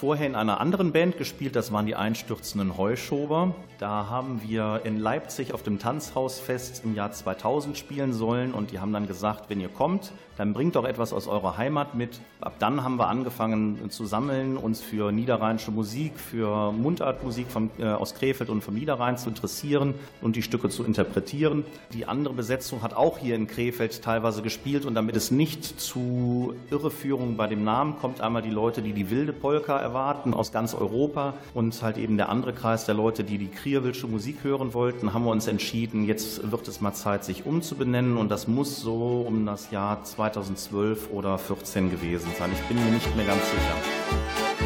vorher 0.00 0.26
in 0.26 0.34
einer 0.34 0.60
anderen 0.60 0.92
Band 0.92 1.18
gespielt, 1.18 1.54
das 1.54 1.72
waren 1.72 1.84
die 1.84 1.94
einstürzenden 1.94 2.78
Heuschober. 2.78 3.54
Da 3.76 4.08
haben 4.08 4.40
wir 4.42 4.80
in 4.84 4.96
Leipzig 4.96 5.52
auf 5.52 5.62
dem 5.62 5.78
Tanzhausfest 5.78 6.84
im 6.84 6.94
Jahr 6.94 7.12
2000 7.12 7.76
spielen 7.76 8.14
sollen 8.14 8.54
und 8.54 8.70
die 8.70 8.78
haben 8.78 8.94
dann 8.94 9.06
gesagt, 9.06 9.50
wenn 9.50 9.60
ihr 9.60 9.68
kommt, 9.68 10.12
dann 10.40 10.54
bringt 10.54 10.74
doch 10.74 10.86
etwas 10.86 11.12
aus 11.12 11.28
eurer 11.28 11.58
Heimat 11.58 11.94
mit. 11.94 12.18
Ab 12.40 12.54
dann 12.60 12.82
haben 12.82 12.96
wir 12.96 13.08
angefangen 13.08 13.90
zu 13.90 14.06
sammeln, 14.06 14.56
uns 14.56 14.80
für 14.80 15.12
niederrheinische 15.12 15.70
Musik, 15.70 16.18
für 16.18 16.72
Mundartmusik 16.72 17.50
von, 17.50 17.68
äh, 17.78 17.84
aus 17.84 18.14
Krefeld 18.14 18.48
und 18.48 18.64
vom 18.64 18.72
Niederrhein 18.72 19.18
zu 19.18 19.28
interessieren 19.28 19.92
und 20.22 20.36
die 20.36 20.42
Stücke 20.42 20.70
zu 20.70 20.82
interpretieren. 20.82 21.66
Die 21.92 22.06
andere 22.06 22.32
Besetzung 22.32 22.80
hat 22.80 22.96
auch 22.96 23.18
hier 23.18 23.34
in 23.34 23.48
Krefeld 23.48 24.00
teilweise 24.00 24.40
gespielt 24.40 24.86
und 24.86 24.94
damit 24.94 25.14
es 25.14 25.30
nicht 25.30 25.78
zu 25.78 26.54
Irreführungen 26.70 27.36
bei 27.36 27.46
dem 27.46 27.62
Namen 27.62 27.98
kommt, 28.00 28.22
einmal 28.22 28.40
die 28.40 28.48
Leute, 28.48 28.80
die 28.80 28.94
die 28.94 29.10
wilde 29.10 29.34
Polka 29.34 29.76
erwarten 29.76 30.32
aus 30.32 30.52
ganz 30.52 30.72
Europa 30.72 31.34
und 31.52 31.82
halt 31.82 31.98
eben 31.98 32.16
der 32.16 32.30
andere 32.30 32.54
Kreis 32.54 32.86
der 32.86 32.94
Leute, 32.94 33.24
die 33.24 33.36
die 33.36 33.48
Kriewelsche 33.48 34.06
Musik 34.06 34.38
hören 34.42 34.72
wollten, 34.72 35.12
haben 35.12 35.24
wir 35.26 35.32
uns 35.32 35.48
entschieden, 35.48 36.06
jetzt 36.06 36.50
wird 36.50 36.66
es 36.66 36.80
mal 36.80 36.94
Zeit, 36.94 37.26
sich 37.26 37.44
umzubenennen 37.44 38.16
und 38.16 38.30
das 38.30 38.48
muss 38.48 38.80
so 38.80 39.22
um 39.28 39.44
das 39.44 39.70
Jahr 39.70 40.02
2012 40.32 41.10
oder 41.10 41.36
2014 41.36 41.90
gewesen 41.90 42.30
sein. 42.38 42.50
Ich 42.52 42.62
bin 42.68 42.76
mir 42.82 42.90
nicht 42.90 43.16
mehr 43.16 43.26
ganz 43.26 43.42
sicher. 43.50 44.59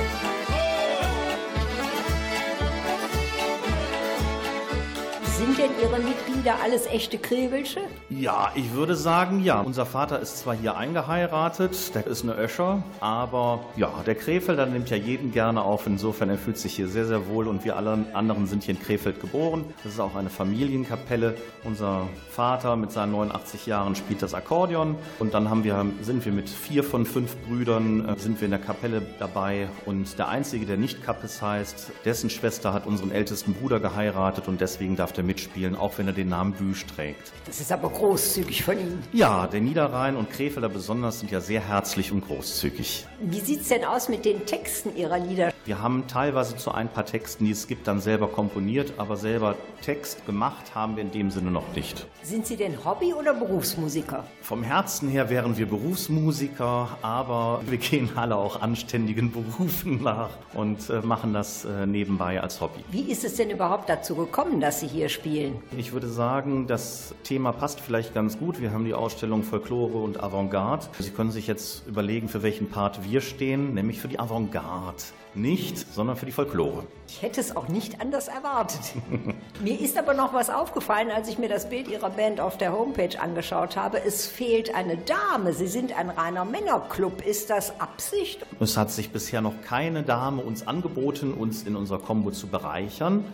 Denn 5.65 5.71
Ihre 5.81 5.99
Mitglieder 5.99 6.57
alles 6.63 6.87
echte 6.87 7.19
Krewelsche? 7.19 7.81
Ja, 8.11 8.53
ich 8.55 8.73
würde 8.75 8.97
sagen, 8.97 9.43
ja. 9.43 9.61
Unser 9.61 9.87
Vater 9.87 10.21
ist 10.21 10.39
zwar 10.39 10.55
hier 10.55 10.77
eingeheiratet, 10.77 11.95
der 11.95 12.07
ist 12.07 12.23
eine 12.23 12.37
Öscher, 12.37 12.83
aber 13.01 13.65
ja, 13.77 13.91
der 14.07 14.15
Krefelder 14.15 14.67
nimmt 14.67 14.91
ja 14.91 14.97
jeden 14.97 15.33
gerne 15.33 15.63
auf. 15.63 15.87
Insofern, 15.87 16.29
er 16.29 16.39
fühlt 16.39 16.59
sich 16.59 16.75
hier 16.75 16.89
sehr, 16.89 17.07
sehr 17.07 17.29
wohl 17.29 17.49
und 17.49 17.65
wir 17.65 17.77
alle 17.77 18.05
anderen 18.13 18.47
sind 18.47 18.65
hier 18.65 18.75
in 18.75 18.81
Krefeld 18.81 19.21
geboren. 19.21 19.65
Das 19.83 19.95
ist 19.95 20.01
auch 20.01 20.15
eine 20.17 20.29
Familienkapelle. 20.29 21.35
Unser 21.65 22.09
Vater 22.31 22.77
mit 22.77 22.93
seinen 22.93 23.13
89 23.13 23.67
Jahren 23.67 23.95
spielt 23.95 24.21
das 24.23 24.35
Akkordeon 24.35 24.97
und 25.19 25.33
dann 25.33 25.49
haben 25.49 25.65
wir, 25.65 25.87
sind 26.03 26.25
wir 26.25 26.33
mit 26.33 26.49
vier 26.49 26.85
von 26.85 27.07
fünf 27.07 27.37
Brüdern, 27.49 28.07
äh, 28.07 28.19
sind 28.19 28.41
wir 28.41 28.47
in 28.47 28.51
der 28.51 28.61
Kapelle 28.61 29.03
dabei 29.19 29.69
und 29.87 30.19
der 30.19 30.29
Einzige, 30.29 30.67
der 30.67 30.77
nicht 30.77 31.03
Kappes 31.03 31.41
heißt, 31.41 31.93
dessen 32.05 32.29
Schwester 32.29 32.73
hat 32.75 32.87
unseren 32.87 33.11
ältesten 33.11 33.55
Bruder 33.55 33.81
geheiratet 33.81 34.49
und 34.49 34.61
deswegen 34.61 34.97
darf 34.97 35.13
der 35.13 35.25
mitspielen, 35.25 35.54
auch 35.79 35.99
wenn 35.99 36.07
er 36.09 36.13
den 36.13 36.29
Namen 36.29 36.53
Büsch 36.53 36.85
trägt. 36.87 37.33
Das 37.47 37.61
ist 37.61 37.71
aber 37.71 37.89
großzügig 37.89 38.65
von 38.65 38.79
Ihnen. 38.79 39.03
Ja, 39.13 39.47
der 39.47 39.61
Niederrhein 39.61 40.17
und 40.17 40.31
Krefelder 40.31 40.69
besonders 40.69 41.21
sind 41.21 41.31
ja 41.31 41.41
sehr 41.41 41.61
herzlich 41.61 42.11
und 42.11 42.27
großzügig. 42.27 43.07
Wie 43.21 43.41
sieht 43.41 43.61
es 43.61 43.69
denn 43.69 43.85
aus 43.85 44.09
mit 44.09 44.25
den 44.25 44.45
Texten 44.47 44.97
Ihrer 44.97 45.19
Lieder? 45.19 45.53
Wir 45.65 45.81
haben 45.81 46.07
teilweise 46.09 46.57
zu 46.57 46.73
ein 46.73 46.89
paar 46.89 47.07
Texten, 47.07 47.45
die 47.45 47.53
es 47.53 47.67
gibt, 47.67 47.87
dann 47.87 48.01
selber 48.01 48.29
komponiert, 48.29 48.95
aber 48.99 49.17
selber 49.17 49.55
Text 49.81 50.27
gemacht 50.27 50.75
haben 50.75 50.97
wir 50.97 51.03
in 51.03 51.11
dem 51.11 51.31
Sinne 51.31 51.51
noch 51.51 51.75
nicht. 51.75 52.07
Sind 52.23 52.47
Sie 52.47 52.57
denn 52.57 52.85
Hobby- 52.85 53.15
oder 53.15 53.33
Berufsmusiker? 53.33 54.25
Vom 54.43 54.63
Herzen 54.63 55.09
her 55.09 55.31
wären 55.31 55.57
wir 55.57 55.67
Berufsmusiker, 55.67 56.99
aber 57.01 57.63
wir 57.67 57.79
gehen 57.79 58.11
alle 58.17 58.37
auch 58.37 58.61
anständigen 58.61 59.31
Berufen 59.33 60.03
nach 60.03 60.31
und 60.55 60.91
äh, 60.91 61.01
machen 61.01 61.33
das 61.33 61.65
äh, 61.65 61.87
nebenbei 61.87 62.41
als 62.41 62.61
Hobby. 62.61 62.85
Wie 62.91 63.11
ist 63.11 63.25
es 63.25 63.37
denn 63.37 63.51
überhaupt 63.51 63.89
dazu 63.89 64.15
gekommen, 64.17 64.61
dass 64.61 64.81
Sie 64.81 64.89
hier 64.89 65.09
spielen? 65.09 65.44
Ich 65.77 65.93
würde 65.93 66.09
sagen, 66.09 66.67
das 66.67 67.15
Thema 67.25 67.53
passt 67.53 67.81
vielleicht 67.81 68.15
ganz 68.15 68.39
gut. 68.39 68.61
Wir 68.61 68.73
haben 68.73 68.85
die 68.85 68.95
Ausstellung 68.95 69.43
Folklore 69.43 69.99
und 69.99 70.23
Avantgarde. 70.23 70.87
Sie 70.99 71.11
können 71.11 71.31
sich 71.31 71.47
jetzt 71.47 71.87
überlegen, 71.87 72.29
für 72.29 72.43
welchen 72.43 72.69
Part 72.69 73.05
wir 73.05 73.21
stehen, 73.21 73.75
nämlich 73.75 74.01
für 74.01 74.09
die 74.09 74.19
Avantgarde. 74.19 75.03
Nicht, 75.37 75.93
sondern 75.93 76.17
für 76.17 76.27
die 76.27 76.33
Folklore. 76.33 76.85
Ich 77.09 77.21
hätte 77.21 77.41
es 77.41 77.57
auch 77.57 77.67
nicht 77.67 78.01
anders 78.01 78.29
erwartet. 78.29 78.81
mir 79.65 79.81
ist 79.81 79.99
aber 79.99 80.15
noch 80.15 80.33
was 80.33 80.49
aufgefallen, 80.49 81.11
als 81.11 81.29
ich 81.29 81.39
mir 81.39 81.49
das 81.49 81.69
Bild 81.69 81.89
Ihrer 81.89 82.11
Band 82.11 82.41
auf 82.41 82.57
der 82.57 82.73
Homepage 82.73 83.21
angeschaut 83.21 83.77
habe. 83.77 84.01
Es 84.05 84.29
fehlt 84.29 84.75
eine 84.77 84.97
Dame. 84.97 85.53
Sie 85.53 85.67
sind 85.67 85.97
ein 85.99 86.09
reiner 86.11 86.45
Männerclub. 86.45 87.27
Ist 87.27 87.51
das 87.51 87.81
Absicht? 87.81 88.47
Es 88.61 88.77
hat 88.77 88.93
sich 88.93 89.11
bisher 89.11 89.41
noch 89.41 89.61
keine 89.63 90.05
Dame 90.05 90.41
uns 90.41 90.69
angeboten, 90.69 91.35
uns 91.35 91.65
in 91.65 91.75
unserer 91.75 91.99
Combo 91.99 92.31
zu 92.31 92.47
bereichern. 92.47 93.25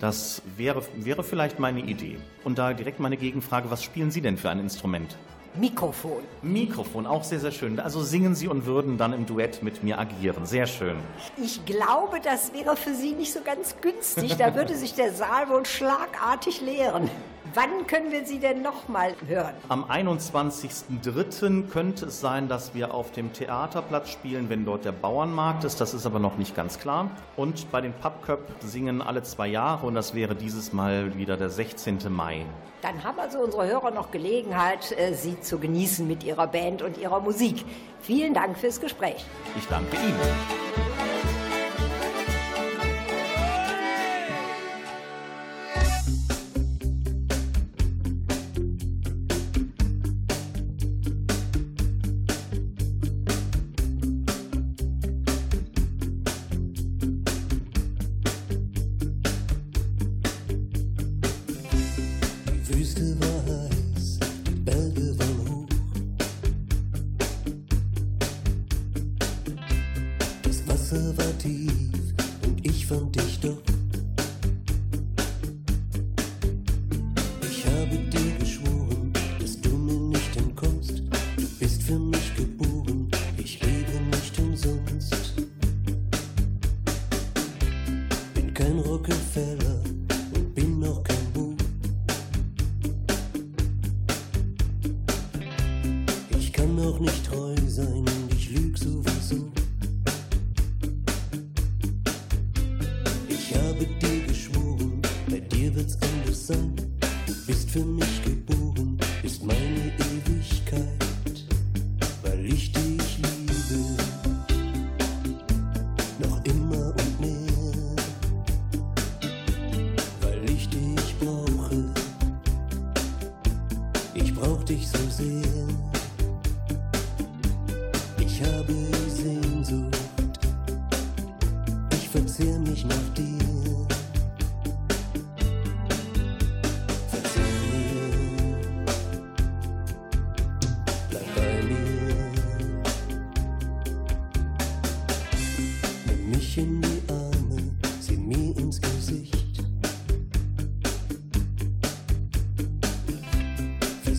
Das 0.00 0.42
wäre, 0.56 0.82
wäre 0.94 1.24
vielleicht 1.24 1.58
meine 1.58 1.80
Idee. 1.80 2.18
Und 2.44 2.58
da 2.58 2.74
direkt 2.74 3.00
meine 3.00 3.16
Gegenfrage, 3.16 3.70
was 3.70 3.82
spielen 3.82 4.10
Sie 4.10 4.20
denn 4.20 4.36
für 4.36 4.50
ein 4.50 4.60
Instrument? 4.60 5.16
Mikrofon. 5.54 6.22
Mikrofon, 6.42 7.06
auch 7.06 7.24
sehr, 7.24 7.40
sehr 7.40 7.50
schön. 7.50 7.80
Also 7.80 8.02
singen 8.02 8.34
Sie 8.34 8.46
und 8.46 8.66
würden 8.66 8.98
dann 8.98 9.14
im 9.14 9.24
Duett 9.24 9.62
mit 9.62 9.82
mir 9.82 9.98
agieren. 9.98 10.44
Sehr 10.44 10.66
schön. 10.66 10.96
Ich 11.42 11.64
glaube, 11.64 12.20
das 12.22 12.52
wäre 12.52 12.76
für 12.76 12.94
Sie 12.94 13.12
nicht 13.12 13.32
so 13.32 13.40
ganz 13.40 13.74
günstig. 13.80 14.36
Da 14.36 14.54
würde 14.54 14.76
sich 14.76 14.94
der 14.94 15.12
Saal 15.12 15.48
wohl 15.48 15.64
schlagartig 15.64 16.60
leeren. 16.60 17.08
Wann 17.54 17.86
können 17.86 18.12
wir 18.12 18.24
Sie 18.24 18.38
denn 18.38 18.62
nochmal 18.62 19.14
hören? 19.26 19.54
Am 19.68 19.84
21.03. 19.84 21.68
könnte 21.68 22.06
es 22.06 22.20
sein, 22.20 22.48
dass 22.48 22.74
wir 22.74 22.94
auf 22.94 23.12
dem 23.12 23.32
Theaterplatz 23.32 24.10
spielen, 24.10 24.48
wenn 24.48 24.64
dort 24.64 24.84
der 24.84 24.92
Bauernmarkt 24.92 25.64
ist. 25.64 25.80
Das 25.80 25.94
ist 25.94 26.06
aber 26.06 26.18
noch 26.18 26.36
nicht 26.36 26.54
ganz 26.54 26.78
klar. 26.78 27.10
Und 27.36 27.70
bei 27.70 27.80
den 27.80 27.92
Pubcup 27.92 28.40
singen 28.60 29.02
alle 29.02 29.22
zwei 29.22 29.46
Jahre 29.48 29.86
und 29.86 29.94
das 29.94 30.14
wäre 30.14 30.34
dieses 30.34 30.72
Mal 30.72 31.16
wieder 31.16 31.36
der 31.36 31.50
16. 31.50 31.98
Mai. 32.08 32.46
Dann 32.82 33.02
haben 33.04 33.18
also 33.18 33.38
unsere 33.38 33.66
Hörer 33.66 33.90
noch 33.90 34.10
Gelegenheit, 34.10 34.92
äh, 34.98 35.14
Sie 35.14 35.40
zu 35.40 35.58
genießen 35.58 36.06
mit 36.06 36.24
Ihrer 36.24 36.46
Band 36.46 36.82
und 36.82 36.98
Ihrer 36.98 37.20
Musik. 37.20 37.64
Vielen 38.00 38.34
Dank 38.34 38.58
fürs 38.58 38.80
Gespräch. 38.80 39.24
Ich 39.56 39.66
danke 39.66 39.96
Ihnen. 39.96 41.15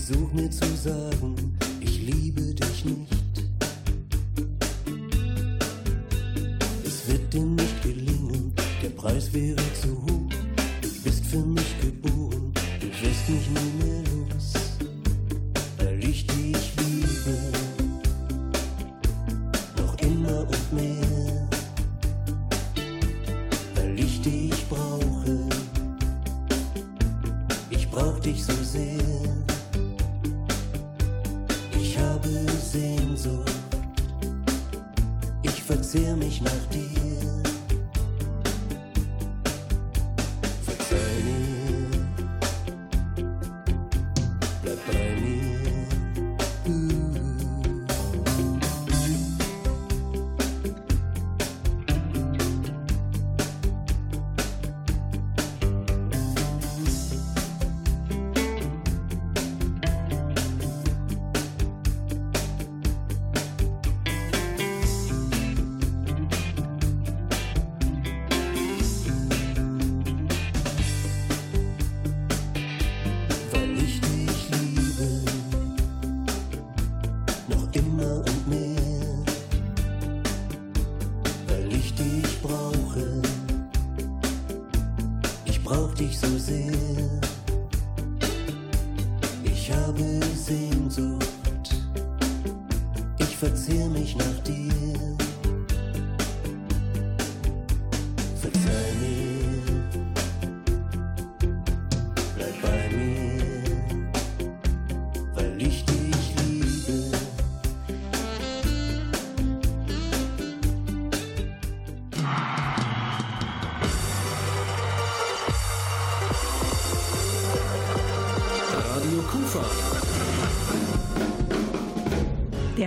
Versuch 0.07 0.31
mir 0.31 0.49
zu 0.49 0.65
sagen, 0.77 1.35
ich 1.81 2.01
liebe 2.01 2.41
dich 2.53 2.85
nicht. 2.85 3.43
Es 6.85 7.09
wird 7.09 7.33
dir 7.33 7.41
nicht 7.41 7.83
gelingen, 7.83 8.53
der 8.81 8.89
Preis 8.91 9.33
wäre 9.33 9.61
zu 9.81 10.01
hoch. 10.03 10.29
Du 10.81 10.89
bist 11.03 11.25
für 11.25 11.43
mich 11.43 11.81
geboren, 11.81 12.53
du 12.79 12.87
wirst 12.87 13.29
mich 13.29 13.49
nie 13.49 13.83
mehr 13.83 14.06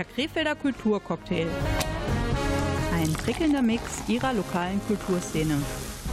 Der 0.01 0.07
Krefelder 0.07 0.55
Kulturcocktail. 0.55 1.45
Ein 2.91 3.13
prickelnder 3.13 3.61
Mix 3.61 4.01
ihrer 4.07 4.33
lokalen 4.33 4.81
Kulturszene. 4.87 5.61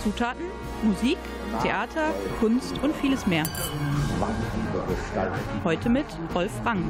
Zutaten, 0.05 0.45
Musik, 0.83 1.17
Theater, 1.63 2.13
Kunst 2.39 2.77
und 2.83 2.95
vieles 2.97 3.27
mehr. 3.27 3.45
Heute 5.65 5.89
mit 5.89 6.05
Rolf 6.35 6.53
Rang. 6.67 6.85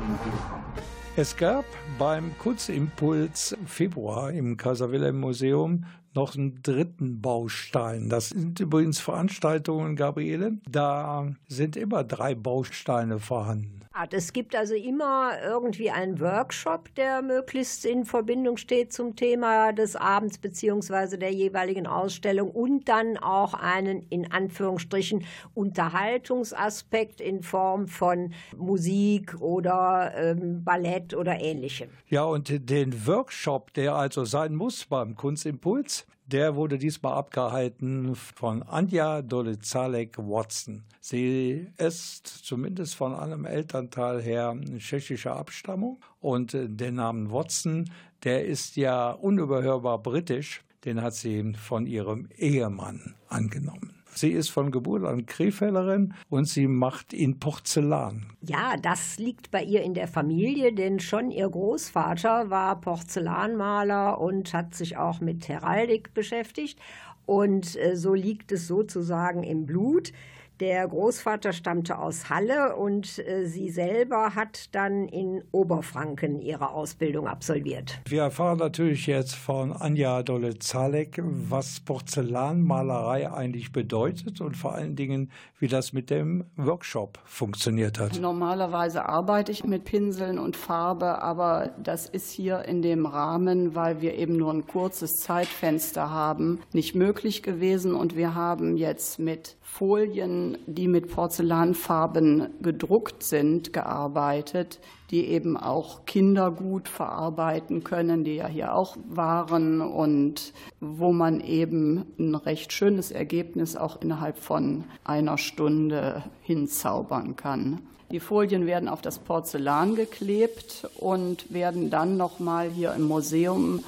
Es 1.14 1.36
gab 1.36 1.64
beim 2.00 2.36
Kurzimpuls 2.36 3.56
Februar 3.64 4.32
im 4.32 4.56
Kaiser 4.56 4.90
Wilhelm 4.90 5.20
Museum 5.20 5.84
noch 6.14 6.34
einen 6.34 6.64
dritten 6.64 7.20
Baustein. 7.20 8.08
Das 8.08 8.30
sind 8.30 8.58
übrigens 8.58 8.98
Veranstaltungen, 8.98 9.94
Gabriele. 9.94 10.58
Da 10.68 11.28
sind 11.46 11.76
immer 11.76 12.02
drei 12.02 12.34
Bausteine 12.34 13.20
vorhanden. 13.20 13.77
Art. 13.98 14.14
Es 14.14 14.32
gibt 14.32 14.54
also 14.54 14.74
immer 14.74 15.32
irgendwie 15.42 15.90
einen 15.90 16.20
Workshop, 16.20 16.94
der 16.94 17.20
möglichst 17.20 17.84
in 17.84 18.04
Verbindung 18.04 18.56
steht 18.56 18.92
zum 18.92 19.16
Thema 19.16 19.72
des 19.72 19.96
Abends 19.96 20.38
beziehungsweise 20.38 21.18
der 21.18 21.32
jeweiligen 21.32 21.86
Ausstellung 21.86 22.50
und 22.50 22.88
dann 22.88 23.16
auch 23.16 23.54
einen 23.54 24.06
in 24.08 24.30
Anführungsstrichen 24.30 25.24
Unterhaltungsaspekt 25.54 27.20
in 27.20 27.42
Form 27.42 27.88
von 27.88 28.32
Musik 28.56 29.40
oder 29.40 30.12
ähm, 30.14 30.62
Ballett 30.62 31.14
oder 31.14 31.40
ähnlichem. 31.40 31.88
Ja, 32.06 32.22
und 32.22 32.70
den 32.70 33.06
Workshop, 33.06 33.74
der 33.74 33.96
also 33.96 34.24
sein 34.24 34.54
muss 34.54 34.86
beim 34.86 35.16
Kunstimpuls, 35.16 36.06
der 36.28 36.56
wurde 36.56 36.78
diesmal 36.78 37.14
abgehalten 37.14 38.14
von 38.14 38.62
Anja 38.62 39.22
Dolezalek-Watson. 39.22 40.84
Sie 41.00 41.66
ist 41.78 42.26
zumindest 42.26 42.94
von 42.96 43.14
einem 43.14 43.46
Elternteil 43.46 44.20
her 44.20 44.54
tschechischer 44.76 45.36
Abstammung 45.36 45.98
und 46.20 46.52
äh, 46.52 46.68
der 46.68 46.92
Name 46.92 47.32
Watson, 47.32 47.90
der 48.24 48.44
ist 48.44 48.76
ja 48.76 49.10
unüberhörbar 49.10 50.02
britisch. 50.02 50.62
Den 50.84 51.02
hat 51.02 51.14
sie 51.14 51.54
von 51.54 51.86
ihrem 51.86 52.28
Ehemann 52.36 53.14
angenommen. 53.28 53.97
Sie 54.20 54.30
ist 54.30 54.50
von 54.50 54.70
Geburt 54.70 55.04
an 55.04 55.26
Krefelderin 55.26 56.14
und 56.28 56.46
sie 56.46 56.66
macht 56.66 57.12
in 57.12 57.38
Porzellan. 57.38 58.26
Ja, 58.40 58.76
das 58.80 59.18
liegt 59.18 59.50
bei 59.50 59.62
ihr 59.62 59.82
in 59.82 59.94
der 59.94 60.08
Familie, 60.08 60.72
denn 60.72 61.00
schon 61.00 61.30
ihr 61.30 61.48
Großvater 61.48 62.50
war 62.50 62.80
Porzellanmaler 62.80 64.20
und 64.20 64.52
hat 64.54 64.74
sich 64.74 64.96
auch 64.96 65.20
mit 65.20 65.48
Heraldik 65.48 66.14
beschäftigt. 66.14 66.78
Und 67.26 67.76
äh, 67.76 67.94
so 67.94 68.14
liegt 68.14 68.52
es 68.52 68.66
sozusagen 68.66 69.42
im 69.42 69.66
Blut. 69.66 70.12
Der 70.60 70.88
Großvater 70.88 71.52
stammte 71.52 71.98
aus 71.98 72.30
Halle 72.30 72.74
und 72.74 73.20
äh, 73.20 73.46
sie 73.46 73.70
selber 73.70 74.34
hat 74.34 74.74
dann 74.74 75.06
in 75.06 75.44
Oberfranken 75.52 76.40
ihre 76.40 76.70
Ausbildung 76.70 77.28
absolviert. 77.28 78.00
Wir 78.08 78.22
erfahren 78.22 78.58
natürlich 78.58 79.06
jetzt 79.06 79.36
von 79.36 79.72
Anja 79.72 80.24
Dole-Zalek, 80.24 81.22
was 81.22 81.78
Porzellanmalerei 81.78 83.30
eigentlich 83.30 83.70
bedeutet 83.70 84.40
und 84.40 84.56
vor 84.56 84.74
allen 84.74 84.96
Dingen, 84.96 85.30
wie 85.60 85.68
das 85.68 85.92
mit 85.92 86.10
dem 86.10 86.44
Workshop 86.56 87.20
funktioniert 87.24 88.00
hat. 88.00 88.18
Normalerweise 88.20 89.06
arbeite 89.06 89.52
ich 89.52 89.62
mit 89.62 89.84
Pinseln 89.84 90.40
und 90.40 90.56
Farbe, 90.56 91.22
aber 91.22 91.70
das 91.80 92.06
ist 92.06 92.32
hier 92.32 92.64
in 92.64 92.82
dem 92.82 93.06
Rahmen, 93.06 93.76
weil 93.76 94.00
wir 94.00 94.14
eben 94.14 94.36
nur 94.36 94.52
ein 94.52 94.66
kurzes 94.66 95.20
Zeitfenster 95.20 96.10
haben, 96.10 96.58
nicht 96.72 96.96
möglich 96.96 97.44
gewesen 97.44 97.94
und 97.94 98.16
wir 98.16 98.34
haben 98.34 98.76
jetzt 98.76 99.20
mit 99.20 99.56
Folien, 99.70 100.58
die 100.66 100.88
mit 100.88 101.08
Porzellanfarben 101.08 102.48
gedruckt 102.60 103.22
sind, 103.22 103.72
gearbeitet, 103.72 104.80
die 105.10 105.26
eben 105.26 105.56
auch 105.56 106.04
Kinder 106.04 106.50
gut 106.50 106.88
verarbeiten 106.88 107.84
können, 107.84 108.24
die 108.24 108.36
ja 108.36 108.48
hier 108.48 108.74
auch 108.74 108.96
waren 109.08 109.80
und 109.80 110.52
wo 110.80 111.12
man 111.12 111.40
eben 111.40 112.06
ein 112.18 112.34
recht 112.34 112.72
schönes 112.72 113.12
Ergebnis 113.12 113.76
auch 113.76 114.00
innerhalb 114.00 114.38
von 114.38 114.82
einer 115.04 115.38
Stunde 115.38 116.24
hinzaubern 116.42 117.36
kann. 117.36 117.80
Die 118.10 118.20
Folien 118.20 118.66
werden 118.66 118.88
auf 118.88 119.02
das 119.02 119.20
Porzellan 119.20 119.94
geklebt 119.94 120.88
und 120.98 121.52
werden 121.52 121.90
dann 121.90 122.16
nochmal 122.16 122.68
hier 122.68 122.94
im 122.94 123.02
Museum 123.02 123.84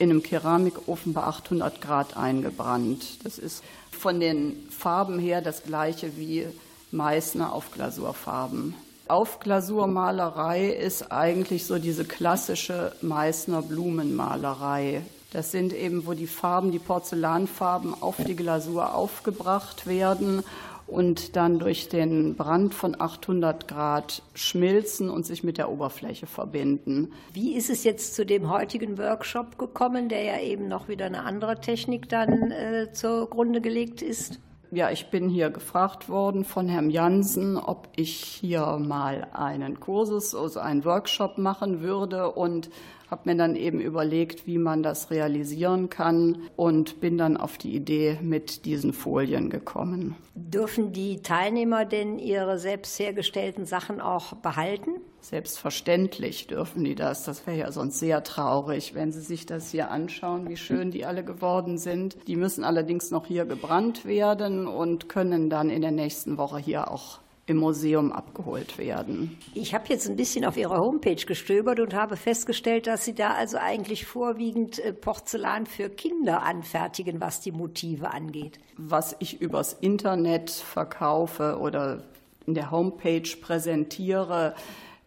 in 0.00 0.10
einem 0.10 0.22
Keramikofen 0.22 1.12
bei 1.12 1.22
800 1.22 1.80
Grad 1.80 2.16
eingebrannt. 2.16 3.24
Das 3.24 3.38
ist 3.38 3.62
von 4.00 4.18
den 4.18 4.56
Farben 4.70 5.18
her 5.18 5.42
das 5.42 5.62
gleiche 5.62 6.16
wie 6.16 6.46
Meißner 6.90 7.52
Aufglasurfarben. 7.52 8.74
Aufglasurmalerei 9.08 10.68
ist 10.70 11.12
eigentlich 11.12 11.66
so 11.66 11.78
diese 11.78 12.04
klassische 12.04 12.92
Meißner 13.02 13.60
Blumenmalerei. 13.60 15.02
Das 15.32 15.50
sind 15.50 15.72
eben, 15.72 16.06
wo 16.06 16.14
die 16.14 16.26
Farben, 16.26 16.72
die 16.72 16.78
Porzellanfarben 16.78 17.94
auf 18.00 18.16
die 18.26 18.34
Glasur 18.34 18.94
aufgebracht 18.94 19.86
werden 19.86 20.44
und 20.90 21.36
dann 21.36 21.58
durch 21.58 21.88
den 21.88 22.34
Brand 22.34 22.74
von 22.74 23.00
800 23.00 23.68
Grad 23.68 24.22
schmilzen 24.34 25.08
und 25.08 25.24
sich 25.24 25.44
mit 25.44 25.58
der 25.58 25.70
Oberfläche 25.70 26.26
verbinden. 26.26 27.12
Wie 27.32 27.54
ist 27.54 27.70
es 27.70 27.84
jetzt 27.84 28.14
zu 28.14 28.26
dem 28.26 28.50
heutigen 28.50 28.98
Workshop 28.98 29.58
gekommen, 29.58 30.08
der 30.08 30.22
ja 30.22 30.40
eben 30.40 30.68
noch 30.68 30.88
wieder 30.88 31.06
eine 31.06 31.22
andere 31.22 31.60
Technik 31.60 32.08
dann 32.08 32.50
äh, 32.50 32.92
zugrunde 32.92 33.60
gelegt 33.60 34.02
ist? 34.02 34.40
Ja, 34.72 34.90
ich 34.90 35.10
bin 35.10 35.28
hier 35.28 35.50
gefragt 35.50 36.08
worden 36.08 36.44
von 36.44 36.68
Herrn 36.68 36.90
Jansen, 36.90 37.56
ob 37.56 37.88
ich 37.96 38.14
hier 38.14 38.78
mal 38.78 39.26
einen 39.32 39.80
Kursus, 39.80 40.32
also 40.32 40.60
einen 40.60 40.84
Workshop 40.84 41.38
machen 41.38 41.80
würde 41.82 42.30
und 42.30 42.70
habe 43.10 43.28
mir 43.28 43.36
dann 43.36 43.56
eben 43.56 43.80
überlegt, 43.80 44.46
wie 44.46 44.58
man 44.58 44.82
das 44.82 45.10
realisieren 45.10 45.90
kann 45.90 46.38
und 46.56 47.00
bin 47.00 47.18
dann 47.18 47.36
auf 47.36 47.58
die 47.58 47.74
Idee 47.74 48.18
mit 48.22 48.64
diesen 48.64 48.92
Folien 48.92 49.50
gekommen. 49.50 50.14
Dürfen 50.34 50.92
die 50.92 51.20
Teilnehmer 51.22 51.84
denn 51.84 52.18
ihre 52.18 52.58
selbst 52.58 52.98
hergestellten 52.98 53.66
Sachen 53.66 54.00
auch 54.00 54.34
behalten? 54.34 54.92
Selbstverständlich 55.20 56.46
dürfen 56.46 56.84
die 56.84 56.94
das. 56.94 57.24
Das 57.24 57.46
wäre 57.46 57.58
ja 57.58 57.72
sonst 57.72 57.98
sehr 57.98 58.24
traurig, 58.24 58.94
wenn 58.94 59.12
Sie 59.12 59.20
sich 59.20 59.44
das 59.44 59.70
hier 59.70 59.90
anschauen, 59.90 60.48
wie 60.48 60.56
schön 60.56 60.90
die 60.90 61.04
alle 61.04 61.24
geworden 61.24 61.76
sind. 61.76 62.16
Die 62.26 62.36
müssen 62.36 62.64
allerdings 62.64 63.10
noch 63.10 63.26
hier 63.26 63.44
gebrannt 63.44 64.06
werden 64.06 64.66
und 64.66 65.08
können 65.08 65.50
dann 65.50 65.68
in 65.68 65.82
der 65.82 65.90
nächsten 65.90 66.38
Woche 66.38 66.58
hier 66.58 66.90
auch 66.90 67.18
im 67.50 67.56
Museum 67.56 68.12
abgeholt 68.12 68.78
werden. 68.78 69.36
Ich 69.54 69.74
habe 69.74 69.86
jetzt 69.88 70.08
ein 70.08 70.14
bisschen 70.14 70.44
auf 70.44 70.56
Ihrer 70.56 70.78
Homepage 70.78 71.16
gestöbert 71.26 71.80
und 71.80 71.94
habe 71.94 72.16
festgestellt, 72.16 72.86
dass 72.86 73.04
Sie 73.04 73.12
da 73.12 73.32
also 73.32 73.58
eigentlich 73.58 74.06
vorwiegend 74.06 74.78
äh, 74.78 74.92
Porzellan 74.92 75.66
für 75.66 75.90
Kinder 75.90 76.44
anfertigen, 76.44 77.20
was 77.20 77.40
die 77.40 77.50
Motive 77.50 78.12
angeht. 78.12 78.60
Was 78.76 79.16
ich 79.18 79.40
übers 79.40 79.72
Internet 79.72 80.50
verkaufe 80.50 81.58
oder 81.60 82.04
in 82.46 82.54
der 82.54 82.70
Homepage 82.70 83.28
präsentiere, 83.40 84.54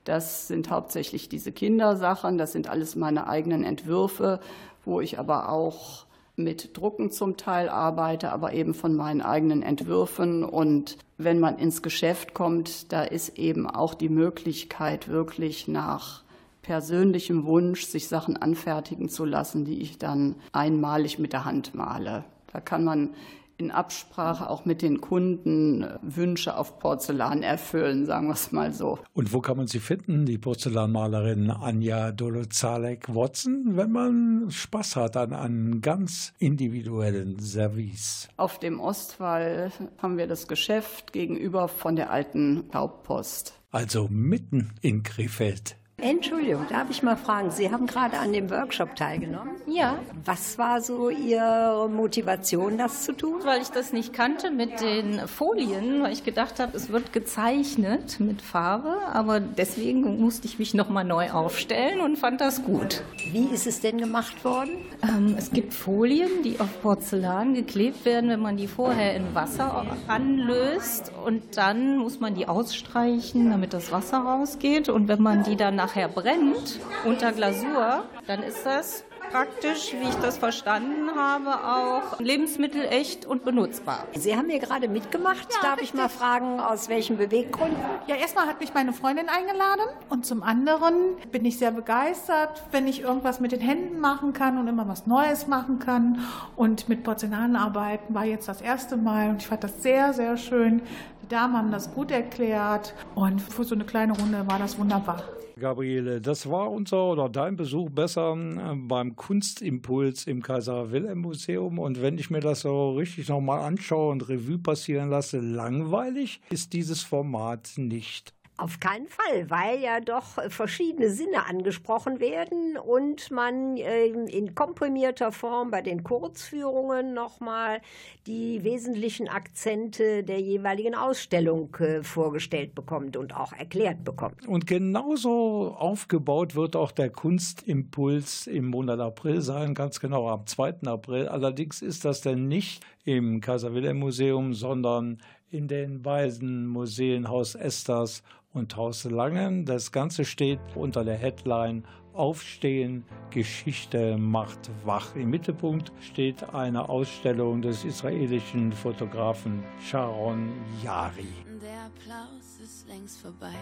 das 0.03 0.49
sind 0.49 0.69
hauptsächlich 0.69 1.29
diese 1.29 1.53
Kindersachen, 1.53 2.37
das 2.37 2.51
sind 2.51 2.67
alles 2.67 2.97
meine 2.97 3.27
eigenen 3.27 3.63
Entwürfe, 3.63 4.41
wo 4.83 4.99
ich 4.99 5.17
aber 5.17 5.47
auch 5.47 6.05
mit 6.35 6.75
Drucken 6.77 7.11
zum 7.11 7.37
Teil 7.37 7.69
arbeite, 7.69 8.31
aber 8.31 8.53
eben 8.53 8.73
von 8.73 8.95
meinen 8.95 9.21
eigenen 9.21 9.61
Entwürfen. 9.61 10.43
Und 10.43 10.97
wenn 11.17 11.39
man 11.39 11.57
ins 11.59 11.81
Geschäft 11.81 12.33
kommt, 12.33 12.91
da 12.91 13.03
ist 13.03 13.37
eben 13.37 13.69
auch 13.69 13.93
die 13.93 14.09
Möglichkeit, 14.09 15.07
wirklich 15.07 15.67
nach 15.67 16.23
persönlichem 16.63 17.45
Wunsch 17.45 17.85
sich 17.85 18.07
Sachen 18.07 18.37
anfertigen 18.37 19.09
zu 19.09 19.25
lassen, 19.25 19.65
die 19.65 19.81
ich 19.81 19.97
dann 19.97 20.35
einmalig 20.53 21.19
mit 21.19 21.33
der 21.33 21.45
Hand 21.45 21.75
male. 21.75 22.23
Da 22.51 22.59
kann 22.59 22.83
man 22.83 23.09
in 23.57 23.71
Absprache 23.71 24.49
auch 24.49 24.65
mit 24.65 24.81
den 24.81 25.01
Kunden 25.01 25.85
Wünsche 26.01 26.57
auf 26.57 26.79
Porzellan 26.79 27.43
erfüllen, 27.43 28.05
sagen 28.05 28.27
wir 28.27 28.33
es 28.33 28.51
mal 28.51 28.73
so. 28.73 28.99
Und 29.13 29.33
wo 29.33 29.41
kann 29.41 29.57
man 29.57 29.67
sie 29.67 29.79
finden, 29.79 30.25
die 30.25 30.37
Porzellanmalerin 30.37 31.51
Anja 31.51 32.11
Dolozalek-Watson, 32.11 33.77
wenn 33.77 33.91
man 33.91 34.45
Spaß 34.49 34.95
hat 34.95 35.17
an 35.17 35.33
einem 35.33 35.81
ganz 35.81 36.33
individuellen 36.39 37.39
Service? 37.39 38.27
Auf 38.37 38.59
dem 38.59 38.79
Ostwall 38.79 39.71
haben 40.01 40.17
wir 40.17 40.27
das 40.27 40.47
Geschäft 40.47 41.13
gegenüber 41.13 41.67
von 41.67 41.95
der 41.95 42.11
alten 42.11 42.65
Hauptpost. 42.73 43.59
Also 43.71 44.07
mitten 44.09 44.71
in 44.81 45.03
Krefeld. 45.03 45.77
Entschuldigung, 46.03 46.65
darf 46.69 46.89
ich 46.89 47.01
mal 47.01 47.15
fragen, 47.15 47.49
Sie 47.49 47.71
haben 47.71 47.87
gerade 47.87 48.19
an 48.19 48.33
dem 48.33 48.49
Workshop 48.49 48.97
teilgenommen? 48.97 49.51
Ja. 49.67 49.99
Was 50.25 50.57
war 50.57 50.81
so 50.81 51.09
Ihre 51.09 51.89
Motivation, 51.89 52.77
das 52.77 53.03
zu 53.03 53.13
tun? 53.13 53.39
Weil 53.45 53.61
ich 53.61 53.69
das 53.69 53.93
nicht 53.93 54.11
kannte 54.11 54.51
mit 54.51 54.81
den 54.81 55.25
Folien, 55.29 56.03
weil 56.03 56.11
ich 56.11 56.25
gedacht 56.25 56.59
habe, 56.59 56.75
es 56.75 56.89
wird 56.89 57.13
gezeichnet 57.13 58.19
mit 58.19 58.41
Farbe, 58.41 58.97
aber 59.13 59.39
deswegen 59.39 60.19
musste 60.19 60.45
ich 60.45 60.59
mich 60.59 60.73
nochmal 60.73 61.05
neu 61.05 61.31
aufstellen 61.31 62.01
und 62.01 62.17
fand 62.17 62.41
das 62.41 62.65
gut. 62.65 63.01
Wie 63.31 63.45
ist 63.45 63.65
es 63.65 63.79
denn 63.79 63.97
gemacht 63.97 64.43
worden? 64.43 64.71
Ähm, 65.03 65.35
es 65.37 65.51
gibt 65.51 65.73
Folien, 65.73 66.43
die 66.43 66.59
auf 66.59 66.81
Porzellan 66.81 67.53
geklebt 67.53 68.03
werden, 68.03 68.29
wenn 68.29 68.41
man 68.41 68.57
die 68.57 68.67
vorher 68.67 69.15
in 69.15 69.33
Wasser 69.33 69.85
anlöst 70.09 71.13
und 71.25 71.55
dann 71.55 71.97
muss 71.97 72.19
man 72.19 72.35
die 72.35 72.49
ausstreichen, 72.49 73.49
damit 73.51 73.73
das 73.73 73.93
Wasser 73.93 74.17
rausgeht 74.17 74.89
und 74.89 75.07
wenn 75.07 75.21
man 75.21 75.43
die 75.43 75.55
dann 75.55 75.77
nachher 75.93 76.07
brennt 76.07 76.79
unter 77.05 77.31
Glasur, 77.31 78.05
dann 78.25 78.41
ist 78.41 78.65
das 78.65 79.03
praktisch, 79.29 79.93
wie 79.93 80.09
ich 80.09 80.15
das 80.15 80.39
verstanden 80.39 81.11
habe, 81.15 81.51
auch 81.51 82.19
lebensmittelecht 82.19 83.27
und 83.27 83.45
benutzbar. 83.45 84.05
Sie 84.15 84.35
haben 84.35 84.49
hier 84.49 84.57
gerade 84.57 84.87
mitgemacht. 84.87 85.47
Ja, 85.53 85.61
Darf 85.61 85.73
richtig. 85.73 85.89
ich 85.89 85.93
mal 85.93 86.09
fragen, 86.09 86.59
aus 86.59 86.89
welchen 86.89 87.17
Beweggründen? 87.17 87.77
Ja, 88.07 88.15
erstmal 88.15 88.47
hat 88.47 88.59
mich 88.59 88.73
meine 88.73 88.91
Freundin 88.91 89.27
eingeladen 89.29 89.85
und 90.09 90.25
zum 90.25 90.41
anderen 90.41 90.95
bin 91.31 91.45
ich 91.45 91.59
sehr 91.59 91.71
begeistert, 91.71 92.63
wenn 92.71 92.87
ich 92.87 93.01
irgendwas 93.01 93.39
mit 93.39 93.51
den 93.51 93.61
Händen 93.61 93.99
machen 93.99 94.33
kann 94.33 94.57
und 94.57 94.67
immer 94.67 94.87
was 94.87 95.05
Neues 95.05 95.45
machen 95.45 95.77
kann. 95.77 96.19
Und 96.55 96.89
mit 96.89 97.03
Porzellanarbeiten 97.03 98.15
war 98.15 98.25
jetzt 98.25 98.47
das 98.47 98.61
erste 98.61 98.97
Mal 98.97 99.29
und 99.29 99.43
ich 99.43 99.47
fand 99.47 99.63
das 99.63 99.83
sehr, 99.83 100.13
sehr 100.13 100.37
schön. 100.37 100.81
Die 101.21 101.27
Damen 101.27 101.55
haben 101.55 101.71
das 101.71 101.93
gut 101.93 102.09
erklärt 102.09 102.95
und 103.13 103.41
für 103.41 103.63
so 103.63 103.75
eine 103.75 103.85
kleine 103.85 104.17
Runde 104.17 104.43
war 104.47 104.57
das 104.57 104.79
wunderbar. 104.79 105.23
Gabriele, 105.63 106.19
das 106.19 106.49
war 106.49 106.69
unser 106.69 107.05
oder 107.05 107.29
dein 107.29 107.55
Besuch 107.55 107.89
besser 107.89 108.35
äh, 108.35 108.75
beim 108.75 109.15
Kunstimpuls 109.15 110.27
im 110.27 110.41
Kaiser 110.41 110.91
Wilhelm 110.91 111.19
Museum. 111.19 111.79
Und 111.79 112.01
wenn 112.01 112.17
ich 112.17 112.29
mir 112.29 112.41
das 112.41 112.61
so 112.61 112.91
richtig 112.91 113.29
nochmal 113.29 113.61
anschaue 113.61 114.11
und 114.11 114.27
Revue 114.27 114.57
passieren 114.57 115.09
lasse, 115.09 115.39
langweilig 115.39 116.41
ist 116.49 116.73
dieses 116.73 117.01
Format 117.01 117.71
nicht. 117.77 118.33
Auf 118.55 118.79
keinen 118.79 119.07
Fall, 119.07 119.49
weil 119.49 119.79
ja 119.79 119.99
doch 119.99 120.39
verschiedene 120.49 121.09
Sinne 121.09 121.47
angesprochen 121.47 122.19
werden 122.19 122.77
und 122.77 123.31
man 123.31 123.77
ähm, 123.77 124.27
in 124.27 124.53
komprimierter 124.53 125.31
Form 125.31 125.71
bei 125.71 125.81
den 125.81 126.03
Kurzführungen 126.03 127.15
nochmal 127.15 127.81
die 128.27 128.63
wesentlichen 128.63 129.27
Akzente 129.27 130.23
der 130.23 130.39
jeweiligen 130.39 130.93
Ausstellung 130.93 131.75
äh, 131.77 132.03
vorgestellt 132.03 132.75
bekommt 132.75 133.17
und 133.17 133.35
auch 133.35 133.53
erklärt 133.53 134.03
bekommt. 134.03 134.47
Und 134.47 134.67
genauso 134.67 135.75
aufgebaut 135.75 136.53
wird 136.53 136.75
auch 136.75 136.91
der 136.91 137.09
Kunstimpuls 137.09 138.45
im 138.45 138.67
Monat 138.67 138.99
April 138.99 139.41
sein, 139.41 139.73
ganz 139.73 139.99
genau 139.99 140.29
am 140.29 140.45
2. 140.45 140.83
April. 140.85 141.27
Allerdings 141.27 141.81
ist 141.81 142.05
das 142.05 142.21
denn 142.21 142.47
nicht 142.47 142.85
im 143.03 143.41
Kaiser 143.41 143.73
Wilhelm 143.73 143.97
Museum, 143.97 144.53
sondern 144.53 145.17
in 145.49 145.67
den 145.67 146.01
beiden 146.01 146.67
Museen 146.67 147.29
Haus 147.29 147.55
Esters 147.55 148.23
und 148.53 148.75
Haus 148.75 149.03
Langen. 149.03 149.65
Das 149.65 149.91
Ganze 149.91 150.25
steht 150.25 150.59
unter 150.75 151.03
der 151.03 151.17
Headline 151.17 151.83
Aufstehen, 152.13 153.05
Geschichte 153.31 154.17
macht 154.17 154.69
wach. 154.85 155.15
Im 155.15 155.31
Mittelpunkt 155.31 155.91
steht 155.99 156.53
eine 156.53 156.87
Ausstellung 156.87 157.63
des 157.63 157.83
israelischen 157.83 158.71
Fotografen 158.71 159.63
Sharon 159.81 160.51
Yari. 160.83 161.27
Der 161.59 161.85
Applaus 161.85 162.59
ist 162.63 162.87
längst 162.87 163.19
vorbei 163.19 163.55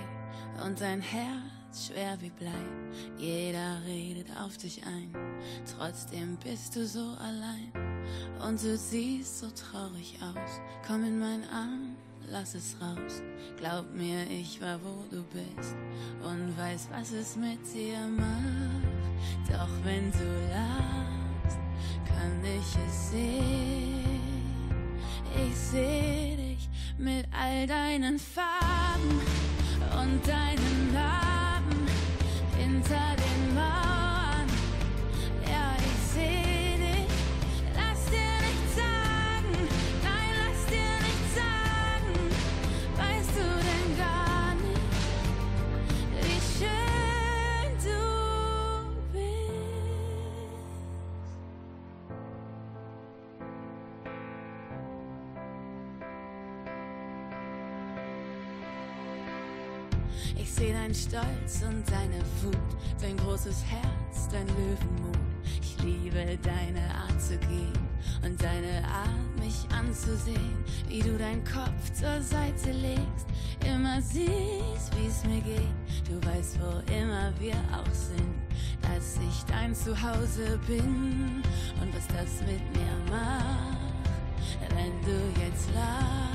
und 0.65 0.82
dein 0.82 0.99
Herz 0.99 1.88
schwer 1.88 2.17
wie 2.19 2.30
Blei. 2.32 2.51
Jeder 3.17 3.82
redet 3.88 4.27
auf 4.43 4.58
dich 4.58 4.82
ein, 4.86 5.15
trotzdem 5.77 6.38
bist 6.43 6.75
du 6.75 6.86
so 6.86 7.15
allein. 7.19 7.71
Und 8.45 8.62
du 8.62 8.75
siehst 8.75 9.39
so 9.39 9.47
traurig 9.51 10.17
aus. 10.21 10.60
Komm 10.86 11.06
in 11.06 11.19
mein 11.19 11.43
Arm, 11.54 11.95
lass 12.32 12.56
es 12.56 12.76
raus. 12.82 13.22
Glaub 13.58 13.94
mir, 13.94 14.24
ich 14.30 14.62
war 14.62 14.80
wo 14.82 15.04
du 15.12 15.24
bist 15.24 15.76
und 16.24 16.58
weiß, 16.58 16.88
was 16.91 17.12
es 17.12 17.36
mit 17.36 17.60
dir 17.74 18.00
macht. 18.08 19.50
Doch 19.50 19.70
wenn 19.84 20.12
du 20.12 20.50
lachst, 20.50 21.60
kann 22.08 22.39
ich 22.44 22.88
es 22.88 23.12
sehen. 23.12 24.22
Ich 25.36 25.56
seh 25.56 26.36
dich 26.36 26.70
mit 26.98 27.28
all 27.32 27.67
deinen 27.67 28.17
Farben 28.17 29.22
und 30.00 30.28
deinen 30.28 30.94
Narben 30.94 31.88
hinter 32.58 33.15
den 33.17 33.56
Mauern. 33.56 33.90
Sehe 60.62 60.74
dein 60.74 60.93
Stolz 60.93 61.63
und 61.67 61.84
deine 61.89 62.19
Wut, 62.43 62.56
dein 63.02 63.17
großes 63.17 63.63
Herz, 63.65 64.28
dein 64.32 64.45
Löwenmut. 64.45 65.17
Ich 65.60 65.76
liebe 65.82 66.38
deine 66.43 66.82
Art 66.93 67.19
zu 67.19 67.36
gehen 67.39 67.74
und 68.24 68.39
deine 68.39 68.88
Art, 68.88 69.39
mich 69.39 69.65
anzusehen, 69.76 70.63
wie 70.88 71.00
du 71.00 71.17
deinen 71.17 71.43
Kopf 71.45 71.91
zur 71.93 72.21
Seite 72.21 72.74
legst, 72.74 73.26
immer 73.65 74.00
siehst, 74.04 74.95
wie 75.00 75.08
es 75.08 75.24
mir 75.26 75.41
geht. 75.41 75.74
Du 76.08 76.24
weißt, 76.28 76.60
wo 76.60 76.93
immer 76.93 77.34
wir 77.39 77.56
auch 77.74 77.91
sind, 77.91 78.36
dass 78.84 79.17
ich 79.17 79.43
dein 79.45 79.74
Zuhause 79.74 80.60
bin 80.67 81.41
und 81.82 81.95
was 81.95 82.06
das 82.10 82.39
mit 82.41 82.62
mir 82.78 82.95
macht, 83.10 83.80
wenn 84.69 84.93
du 85.02 85.41
jetzt 85.43 85.74
lachst. 85.74 86.32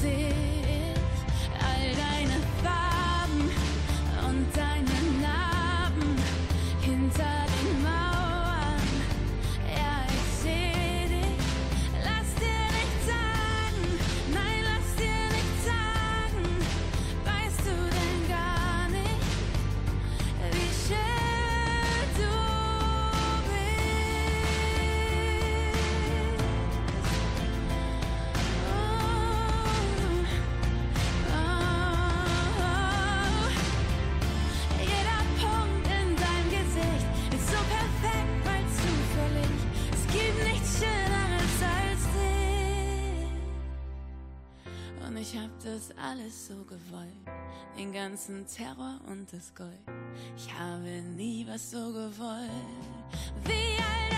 Seh 0.00 0.69
all 1.70 1.94
deine 1.94 2.40
Farben 2.62 2.89
alles 46.30 46.46
so 46.46 46.54
gewollt. 46.64 47.26
Den 47.76 47.92
ganzen 47.92 48.46
Terror 48.46 49.00
und 49.08 49.32
das 49.32 49.54
Gold. 49.54 49.80
Ich 50.36 50.52
habe 50.52 51.02
nie 51.16 51.46
was 51.48 51.70
so 51.70 51.92
gewollt. 51.92 52.50
Wie 53.44 53.76
all 53.78 54.09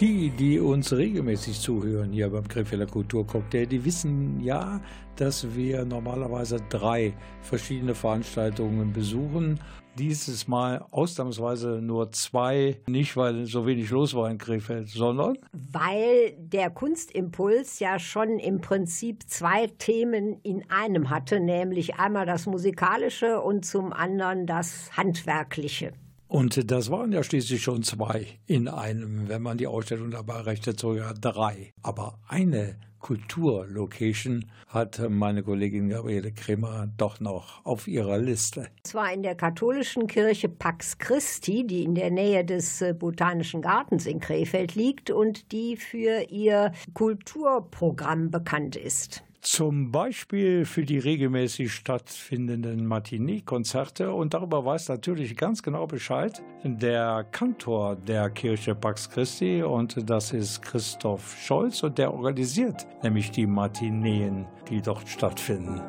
Die, 0.00 0.30
die 0.30 0.58
uns 0.58 0.94
regelmäßig 0.94 1.60
zuhören 1.60 2.10
hier 2.10 2.30
beim 2.30 2.48
Krefelder 2.48 2.86
Kulturcocktail, 2.86 3.66
die 3.66 3.84
wissen 3.84 4.40
ja, 4.40 4.80
dass 5.16 5.54
wir 5.54 5.84
normalerweise 5.84 6.56
drei 6.70 7.12
verschiedene 7.42 7.94
Veranstaltungen 7.94 8.94
besuchen. 8.94 9.60
Dieses 9.98 10.48
Mal 10.48 10.82
ausnahmsweise 10.90 11.82
nur 11.82 12.12
zwei, 12.12 12.80
nicht 12.86 13.14
weil 13.18 13.44
so 13.44 13.66
wenig 13.66 13.90
los 13.90 14.14
war 14.14 14.30
in 14.30 14.38
Krefeld, 14.38 14.88
sondern 14.88 15.36
Weil 15.52 16.32
der 16.38 16.70
Kunstimpuls 16.70 17.78
ja 17.78 17.98
schon 17.98 18.38
im 18.38 18.62
Prinzip 18.62 19.28
zwei 19.28 19.66
Themen 19.66 20.40
in 20.42 20.64
einem 20.70 21.10
hatte, 21.10 21.40
nämlich 21.40 21.96
einmal 21.96 22.24
das 22.24 22.46
Musikalische 22.46 23.42
und 23.42 23.66
zum 23.66 23.92
anderen 23.92 24.46
das 24.46 24.96
Handwerkliche. 24.96 25.92
Und 26.30 26.70
das 26.70 26.92
waren 26.92 27.10
ja 27.10 27.24
schließlich 27.24 27.60
schon 27.60 27.82
zwei 27.82 28.24
in 28.46 28.68
einem, 28.68 29.28
wenn 29.28 29.42
man 29.42 29.58
die 29.58 29.66
Ausstellung 29.66 30.12
dabei 30.12 30.42
rechnet, 30.42 30.78
sogar 30.78 31.12
drei. 31.12 31.72
Aber 31.82 32.20
eine 32.28 32.76
Kulturlocation 33.00 34.44
hat 34.68 35.02
meine 35.10 35.42
Kollegin 35.42 35.88
Gabriele 35.88 36.30
Kremer 36.30 36.88
doch 36.96 37.18
noch 37.18 37.66
auf 37.66 37.88
ihrer 37.88 38.16
Liste. 38.18 38.68
Es 38.84 38.94
war 38.94 39.12
in 39.12 39.24
der 39.24 39.34
katholischen 39.34 40.06
Kirche 40.06 40.48
Pax 40.48 40.98
Christi, 40.98 41.66
die 41.66 41.82
in 41.82 41.96
der 41.96 42.12
Nähe 42.12 42.44
des 42.44 42.80
äh, 42.80 42.94
Botanischen 42.96 43.60
Gartens 43.60 44.06
in 44.06 44.20
Krefeld 44.20 44.76
liegt 44.76 45.10
und 45.10 45.50
die 45.50 45.76
für 45.76 46.30
ihr 46.30 46.70
Kulturprogramm 46.94 48.30
bekannt 48.30 48.76
ist. 48.76 49.24
Zum 49.42 49.90
Beispiel 49.90 50.66
für 50.66 50.84
die 50.84 50.98
regelmäßig 50.98 51.72
stattfindenden 51.72 52.86
Matinee-Konzerte. 52.86 54.12
Und 54.12 54.34
darüber 54.34 54.66
weiß 54.66 54.90
natürlich 54.90 55.34
ganz 55.34 55.62
genau 55.62 55.86
Bescheid 55.86 56.42
der 56.62 57.24
Kantor 57.30 57.96
der 57.96 58.28
Kirche 58.28 58.74
Pax 58.74 59.08
Christi. 59.08 59.62
Und 59.62 60.10
das 60.10 60.34
ist 60.34 60.60
Christoph 60.60 61.38
Scholz. 61.40 61.82
Und 61.82 61.96
der 61.96 62.12
organisiert 62.12 62.86
nämlich 63.02 63.30
die 63.30 63.46
Matineen, 63.46 64.44
die 64.68 64.82
dort 64.82 65.08
stattfinden. 65.08 65.80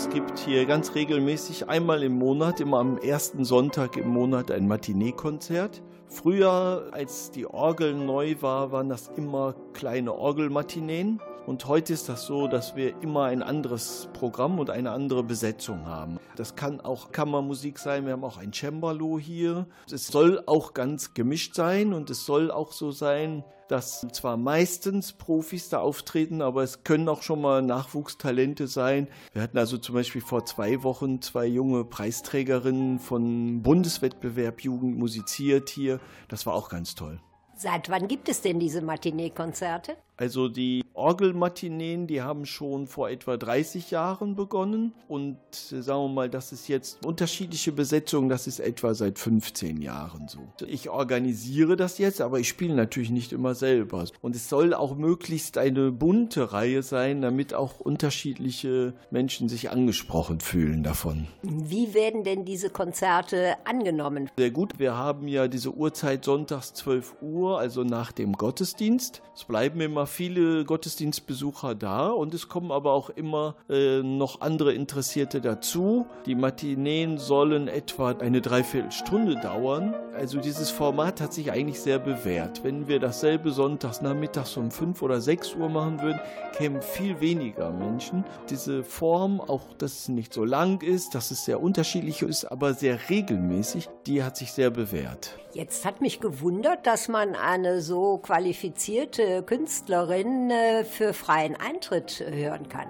Es 0.00 0.08
gibt 0.08 0.38
hier 0.38 0.64
ganz 0.64 0.94
regelmäßig 0.94 1.68
einmal 1.68 2.02
im 2.02 2.14
Monat, 2.14 2.58
immer 2.60 2.78
am 2.78 2.96
ersten 2.96 3.44
Sonntag 3.44 3.98
im 3.98 4.08
Monat, 4.08 4.50
ein 4.50 4.66
Matinee-Konzert. 4.66 5.82
Früher, 6.06 6.88
als 6.90 7.30
die 7.32 7.46
Orgel 7.46 7.92
neu 7.92 8.36
war, 8.40 8.72
waren 8.72 8.88
das 8.88 9.10
immer 9.14 9.54
kleine 9.74 10.14
Orgelmatineen. 10.14 11.20
Und 11.46 11.66
heute 11.66 11.92
ist 11.92 12.08
das 12.08 12.24
so, 12.24 12.48
dass 12.48 12.76
wir 12.76 12.94
immer 13.02 13.24
ein 13.24 13.42
anderes 13.42 14.08
Programm 14.14 14.58
und 14.58 14.70
eine 14.70 14.90
andere 14.90 15.22
Besetzung 15.22 15.84
haben. 15.84 16.18
Das 16.34 16.56
kann 16.56 16.80
auch 16.80 17.12
Kammermusik 17.12 17.78
sein, 17.78 18.06
wir 18.06 18.14
haben 18.14 18.24
auch 18.24 18.38
ein 18.38 18.54
Cembalo 18.54 19.18
hier. 19.18 19.66
Es 19.92 20.06
soll 20.06 20.42
auch 20.46 20.72
ganz 20.72 21.12
gemischt 21.12 21.54
sein 21.54 21.92
und 21.92 22.08
es 22.08 22.24
soll 22.24 22.50
auch 22.50 22.72
so 22.72 22.90
sein, 22.90 23.44
dass 23.70 24.06
zwar 24.12 24.36
meistens 24.36 25.12
Profis 25.12 25.68
da 25.68 25.78
auftreten, 25.78 26.42
aber 26.42 26.62
es 26.62 26.82
können 26.82 27.08
auch 27.08 27.22
schon 27.22 27.40
mal 27.40 27.62
Nachwuchstalente 27.62 28.66
sein. 28.66 29.08
Wir 29.32 29.42
hatten 29.42 29.58
also 29.58 29.78
zum 29.78 29.94
Beispiel 29.94 30.20
vor 30.20 30.44
zwei 30.44 30.82
Wochen 30.82 31.22
zwei 31.22 31.46
junge 31.46 31.84
Preisträgerinnen 31.84 32.98
von 32.98 33.62
Bundeswettbewerb 33.62 34.62
Jugend 34.62 34.98
musiziert 34.98 35.68
hier. 35.68 36.00
Das 36.28 36.46
war 36.46 36.54
auch 36.54 36.68
ganz 36.68 36.94
toll. 36.94 37.20
Seit 37.54 37.90
wann 37.90 38.08
gibt 38.08 38.28
es 38.28 38.40
denn 38.40 38.58
diese 38.58 38.80
Matinee-Konzerte? 38.80 39.96
Also 40.20 40.48
die 40.50 40.84
Orgelmatineen, 40.92 42.06
die 42.06 42.20
haben 42.20 42.44
schon 42.44 42.86
vor 42.86 43.08
etwa 43.08 43.38
30 43.38 43.90
Jahren 43.90 44.36
begonnen 44.36 44.92
und 45.08 45.38
äh, 45.72 45.80
sagen 45.80 46.02
wir 46.02 46.08
mal, 46.08 46.28
das 46.28 46.52
ist 46.52 46.68
jetzt 46.68 47.02
unterschiedliche 47.06 47.72
Besetzungen, 47.72 48.28
das 48.28 48.46
ist 48.46 48.60
etwa 48.60 48.92
seit 48.92 49.18
15 49.18 49.80
Jahren 49.80 50.28
so. 50.28 50.40
Ich 50.66 50.90
organisiere 50.90 51.74
das 51.76 51.96
jetzt, 51.96 52.20
aber 52.20 52.38
ich 52.38 52.50
spiele 52.50 52.74
natürlich 52.74 53.08
nicht 53.08 53.32
immer 53.32 53.54
selber. 53.54 54.04
Und 54.20 54.36
es 54.36 54.50
soll 54.50 54.74
auch 54.74 54.94
möglichst 54.94 55.56
eine 55.56 55.90
bunte 55.90 56.52
Reihe 56.52 56.82
sein, 56.82 57.22
damit 57.22 57.54
auch 57.54 57.80
unterschiedliche 57.80 58.92
Menschen 59.10 59.48
sich 59.48 59.70
angesprochen 59.70 60.40
fühlen 60.40 60.82
davon. 60.82 61.28
Wie 61.42 61.94
werden 61.94 62.24
denn 62.24 62.44
diese 62.44 62.68
Konzerte 62.68 63.54
angenommen? 63.64 64.28
Sehr 64.36 64.50
gut, 64.50 64.78
wir 64.78 64.98
haben 64.98 65.28
ja 65.28 65.48
diese 65.48 65.72
Uhrzeit 65.74 66.26
sonntags 66.26 66.74
12 66.74 67.16
Uhr, 67.22 67.58
also 67.58 67.84
nach 67.84 68.12
dem 68.12 68.34
Gottesdienst. 68.34 69.22
Es 69.34 69.44
bleiben 69.44 69.80
immer 69.80 70.09
viele 70.10 70.64
Gottesdienstbesucher 70.64 71.74
da 71.74 72.08
und 72.08 72.34
es 72.34 72.48
kommen 72.48 72.70
aber 72.70 72.92
auch 72.92 73.10
immer 73.10 73.54
äh, 73.68 74.02
noch 74.02 74.40
andere 74.40 74.74
Interessierte 74.74 75.40
dazu. 75.40 76.06
Die 76.26 76.34
Matineen 76.34 77.18
sollen 77.18 77.68
etwa 77.68 78.10
eine 78.10 78.40
Dreiviertelstunde 78.40 79.36
dauern. 79.36 79.94
Also 80.14 80.40
dieses 80.40 80.70
Format 80.70 81.20
hat 81.20 81.32
sich 81.32 81.52
eigentlich 81.52 81.80
sehr 81.80 81.98
bewährt. 81.98 82.62
Wenn 82.64 82.88
wir 82.88 82.98
dasselbe 82.98 83.52
sonntags 83.52 84.02
nachmittags 84.02 84.56
um 84.56 84.70
5 84.70 85.00
oder 85.02 85.20
6 85.20 85.54
Uhr 85.54 85.68
machen 85.68 86.00
würden, 86.02 86.20
kämen 86.56 86.82
viel 86.82 87.20
weniger 87.20 87.70
Menschen. 87.70 88.24
Diese 88.50 88.82
Form, 88.82 89.40
auch 89.40 89.72
dass 89.78 90.00
es 90.00 90.08
nicht 90.08 90.34
so 90.34 90.44
lang 90.44 90.82
ist, 90.82 91.14
dass 91.14 91.30
es 91.30 91.44
sehr 91.44 91.62
unterschiedlich 91.62 92.22
ist, 92.22 92.44
aber 92.44 92.74
sehr 92.74 92.98
regelmäßig, 93.08 93.88
die 94.06 94.22
hat 94.22 94.36
sich 94.36 94.52
sehr 94.52 94.70
bewährt. 94.70 95.38
Jetzt 95.52 95.84
hat 95.84 96.00
mich 96.00 96.20
gewundert, 96.20 96.86
dass 96.86 97.08
man 97.08 97.34
eine 97.34 97.80
so 97.80 98.18
qualifizierte 98.18 99.42
Künstlerin 99.42 100.48
äh, 100.50 100.84
für 100.84 101.12
freien 101.12 101.56
Eintritt 101.56 102.24
hören 102.24 102.68
kann. 102.68 102.88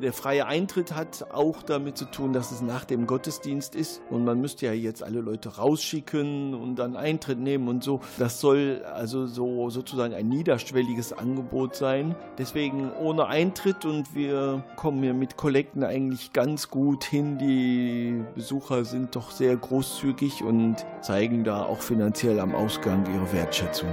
Der 0.00 0.12
freie 0.12 0.46
Eintritt 0.46 0.94
hat 0.94 1.26
auch 1.32 1.62
damit 1.62 1.96
zu 1.96 2.04
tun, 2.04 2.32
dass 2.32 2.52
es 2.52 2.62
nach 2.62 2.84
dem 2.84 3.06
Gottesdienst 3.06 3.74
ist 3.74 4.00
und 4.10 4.24
man 4.24 4.40
müsste 4.40 4.66
ja 4.66 4.72
jetzt 4.72 5.02
alle 5.02 5.20
Leute 5.20 5.56
rausschicken 5.56 6.54
und 6.54 6.76
dann 6.76 6.94
Eintritt 6.96 7.40
nehmen 7.40 7.66
und 7.66 7.82
so. 7.82 8.00
Das 8.18 8.40
soll 8.40 8.84
also 8.84 9.26
so 9.26 9.70
sozusagen 9.70 10.14
ein 10.14 10.28
niederschwelliges 10.28 11.12
Angebot 11.12 11.74
sein. 11.74 12.14
Deswegen 12.38 12.92
ohne 12.92 13.26
Eintritt 13.26 13.84
und 13.84 14.14
wir 14.14 14.64
kommen 14.76 15.02
hier 15.02 15.14
mit 15.14 15.36
Kollekten 15.36 15.82
eigentlich 15.82 16.32
ganz 16.32 16.70
gut 16.70 17.04
hin. 17.04 17.38
Die 17.38 18.22
Besucher 18.34 18.84
sind 18.84 19.16
doch 19.16 19.32
sehr 19.32 19.56
großzügig 19.56 20.44
und 20.44 20.86
zeigen 21.00 21.42
da 21.42 21.64
auch 21.64 21.80
finanziell 21.80 22.38
am 22.38 22.54
Ausgang 22.54 23.04
ihre 23.12 23.32
Wertschätzung. 23.32 23.90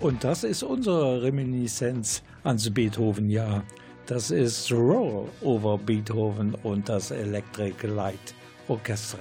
Und 0.02 0.24
das 0.24 0.44
ist 0.44 0.64
unsere 0.64 1.22
Reminiszenz 1.22 2.24
ans 2.44 2.68
Beethoven-Jahr. 2.74 3.64
Das 4.08 4.32
ist 4.32 4.72
Roll 4.72 5.30
over 5.42 5.78
Beethoven 5.78 6.56
und 6.64 6.90
das 6.90 7.12
Electric 7.12 7.86
Light 7.86 8.34
Orchestra. 8.68 9.20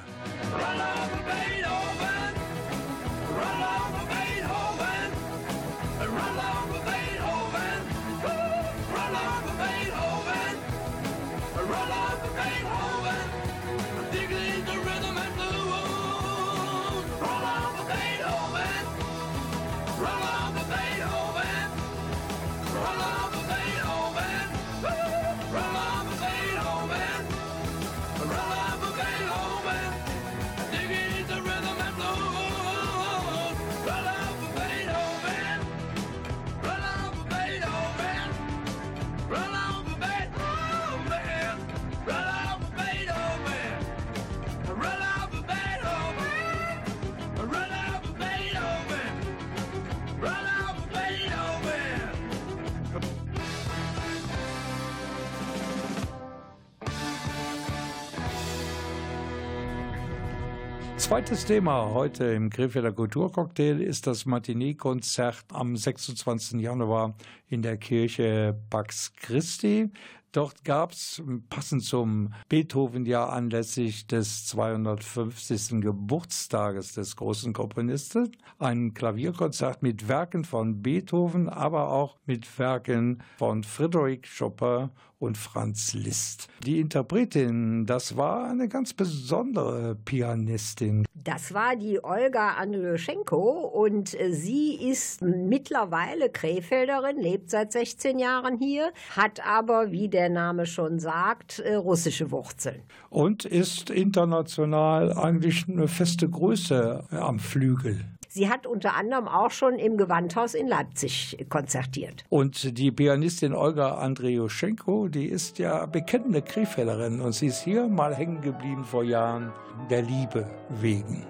Zweites 61.11 61.45
Thema 61.45 61.93
heute 61.93 62.25
im 62.27 62.51
Krefelder 62.51 62.93
Kulturcocktail 62.93 63.81
ist 63.81 64.07
das 64.07 64.27
Matinee-Konzert 64.27 65.47
am 65.53 65.77
26. 65.77 66.61
Januar 66.61 67.17
in 67.49 67.63
der 67.63 67.79
Kirche 67.79 68.57
Pax 68.71 69.13
Christi. 69.17 69.91
Dort 70.31 70.65
gab 70.65 70.93
es 70.93 71.21
passend 71.49 71.83
zum 71.83 72.33
Beethoven-Jahr 72.49 73.33
anlässlich 73.33 74.07
des 74.07 74.47
250. 74.47 75.81
Geburtstages 75.81 76.93
des 76.93 77.17
großen 77.17 77.53
Komponisten 77.53 78.31
ein 78.61 78.95
Klavierkonzert 78.95 79.83
mit 79.83 80.07
Werken 80.07 80.45
von 80.45 80.81
Beethoven, 80.81 81.49
aber 81.49 81.91
auch 81.91 82.19
mit 82.25 82.57
Werken 82.57 83.21
von 83.37 83.65
Friedrich 83.65 84.29
Chopin 84.39 84.91
und 85.21 85.37
Franz 85.37 85.93
Liszt. 85.93 86.49
Die 86.65 86.81
Interpretin, 86.81 87.87
das 87.87 88.17
war 88.17 88.49
eine 88.49 88.69
ganz 88.69 88.95
besondere 88.95 89.95
Pianistin. 89.95 91.05
Das 91.15 91.53
war 91.53 91.77
die 91.77 92.03
Olga 92.03 92.55
Anlyschenko 92.55 93.61
und 93.67 94.19
äh, 94.19 94.33
sie 94.33 94.75
ist 94.75 95.23
mittlerweile 95.23 96.31
Krefelderin, 96.31 97.19
lebt 97.19 97.51
seit 97.51 97.73
16 97.73 98.19
Jahren 98.19 98.59
hier, 98.59 98.93
hat 99.15 99.47
aber, 99.47 99.93
wie 99.93 100.09
der 100.09 100.31
Name 100.31 100.65
schon 100.65 100.99
sagt, 100.99 101.59
äh, 101.59 101.75
russische 101.75 102.31
Wurzeln. 102.31 102.83
Und 103.11 103.45
ist 103.45 103.91
international 103.91 105.13
eigentlich 105.13 105.69
eine 105.69 105.87
feste 105.87 106.29
Größe 106.29 107.05
am 107.11 107.39
Flügel. 107.39 108.01
Sie 108.33 108.49
hat 108.49 108.65
unter 108.65 108.95
anderem 108.95 109.27
auch 109.27 109.51
schon 109.51 109.75
im 109.81 109.97
Gewandhaus 109.97 110.55
in 110.55 110.69
Leipzig 110.69 111.37
konzertiert. 111.49 112.25
Und 112.29 112.79
die 112.79 112.93
Pianistin 112.93 113.53
Olga 113.53 113.97
Andrejuschenko, 113.97 115.09
die 115.09 115.27
ist 115.27 115.59
ja 115.59 115.85
bekennende 115.87 116.41
Krefellerin 116.41 117.21
und 117.21 117.33
sie 117.33 117.49
ist 117.49 117.65
hier 117.65 117.89
mal 117.89 118.15
hängen 118.15 118.41
geblieben 118.41 118.85
vor 118.85 119.03
Jahren 119.03 119.53
der 119.91 120.03
Liebe 120.03 120.49
wegen. 120.69 121.27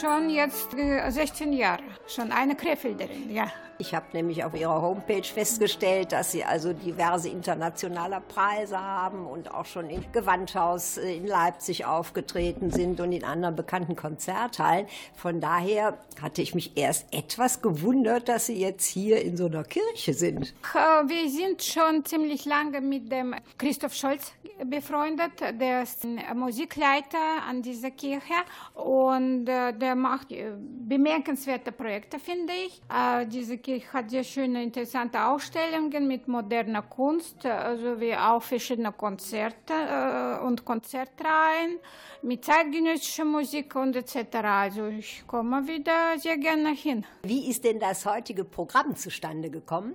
Schon 0.00 0.30
jetzt 0.30 0.72
äh, 0.72 1.10
16 1.10 1.52
Jahre, 1.52 1.82
schon 2.06 2.32
eine 2.32 2.56
Krefelderin, 2.56 3.30
ja. 3.30 3.52
Ich 3.82 3.96
habe 3.96 4.06
nämlich 4.12 4.44
auf 4.44 4.54
Ihrer 4.54 4.80
Homepage 4.80 5.24
festgestellt, 5.24 6.12
dass 6.12 6.30
Sie 6.30 6.44
also 6.44 6.72
diverse 6.72 7.28
internationale 7.28 8.20
Preise 8.20 8.78
haben 8.80 9.26
und 9.26 9.52
auch 9.52 9.66
schon 9.66 9.90
im 9.90 10.04
Gewandhaus 10.12 10.98
äh, 10.98 11.16
in 11.16 11.26
Leipzig 11.26 11.84
aufgetreten 11.84 12.70
sind 12.70 13.00
und 13.00 13.10
in 13.10 13.24
anderen 13.24 13.56
bekannten 13.56 13.96
Konzerthallen. 13.96 14.86
Von 15.16 15.40
daher 15.40 15.98
hatte 16.22 16.42
ich 16.42 16.54
mich 16.54 16.76
erst 16.76 17.12
etwas 17.12 17.60
gewundert, 17.60 18.28
dass 18.28 18.46
Sie 18.46 18.60
jetzt 18.60 18.86
hier 18.86 19.20
in 19.20 19.36
so 19.36 19.46
einer 19.46 19.64
Kirche 19.64 20.14
sind. 20.14 20.54
Äh, 20.74 21.08
Wir 21.08 21.28
sind 21.28 21.60
schon 21.64 22.04
ziemlich 22.04 22.44
lange 22.44 22.80
mit 22.80 23.10
dem 23.10 23.34
Christoph 23.58 23.94
Scholz 23.94 24.32
befreundet. 24.64 25.32
Der 25.60 25.82
ist 25.82 26.06
Musikleiter 26.36 27.18
an 27.48 27.62
dieser 27.62 27.90
Kirche 27.90 28.34
und 28.74 29.48
äh, 29.48 29.72
der 29.72 29.96
macht 29.96 30.28
bemerkenswerte 30.28 31.72
Projekte, 31.72 32.20
finde 32.20 32.52
ich. 32.64 32.80
Diese 33.26 33.58
Kirche 33.58 33.71
hat 33.80 34.10
sehr 34.10 34.24
schöne, 34.24 34.62
interessante 34.62 35.24
Ausstellungen 35.24 36.06
mit 36.06 36.28
moderner 36.28 36.82
Kunst, 36.82 37.44
äh, 37.44 37.76
sowie 37.76 38.14
auch 38.14 38.42
verschiedene 38.42 38.92
Konzerte 38.92 39.72
äh, 39.72 40.44
und 40.44 40.64
Konzertreihen 40.64 41.78
mit 42.22 42.44
zeitgenössischer 42.44 43.24
Musik 43.24 43.74
und 43.74 43.96
etc. 43.96 44.36
Also 44.42 44.86
ich 44.86 45.24
komme 45.26 45.66
wieder 45.66 46.18
sehr 46.18 46.38
gerne 46.38 46.70
hin. 46.70 47.04
Wie 47.22 47.50
ist 47.50 47.64
denn 47.64 47.80
das 47.80 48.06
heutige 48.06 48.44
Programm 48.44 48.94
zustande 48.96 49.50
gekommen? 49.50 49.94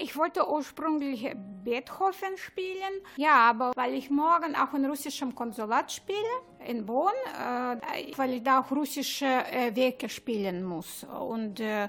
Ich 0.00 0.16
wollte 0.16 0.48
ursprünglich 0.50 1.32
Beethoven 1.62 2.36
spielen, 2.36 2.94
ja, 3.16 3.36
aber 3.50 3.72
weil 3.76 3.94
ich 3.94 4.10
morgen 4.10 4.56
auch 4.56 4.74
in 4.74 4.84
russischem 4.86 5.34
Konsulat 5.34 5.92
spiele, 5.92 6.18
in 6.66 6.86
Bonn, 6.86 7.12
äh, 7.36 8.16
weil 8.16 8.34
ich 8.34 8.42
da 8.42 8.60
auch 8.60 8.70
russische 8.70 9.26
äh, 9.26 9.74
Werke 9.74 10.08
spielen 10.08 10.64
muss. 10.64 11.04
Und 11.04 11.60
äh, 11.60 11.88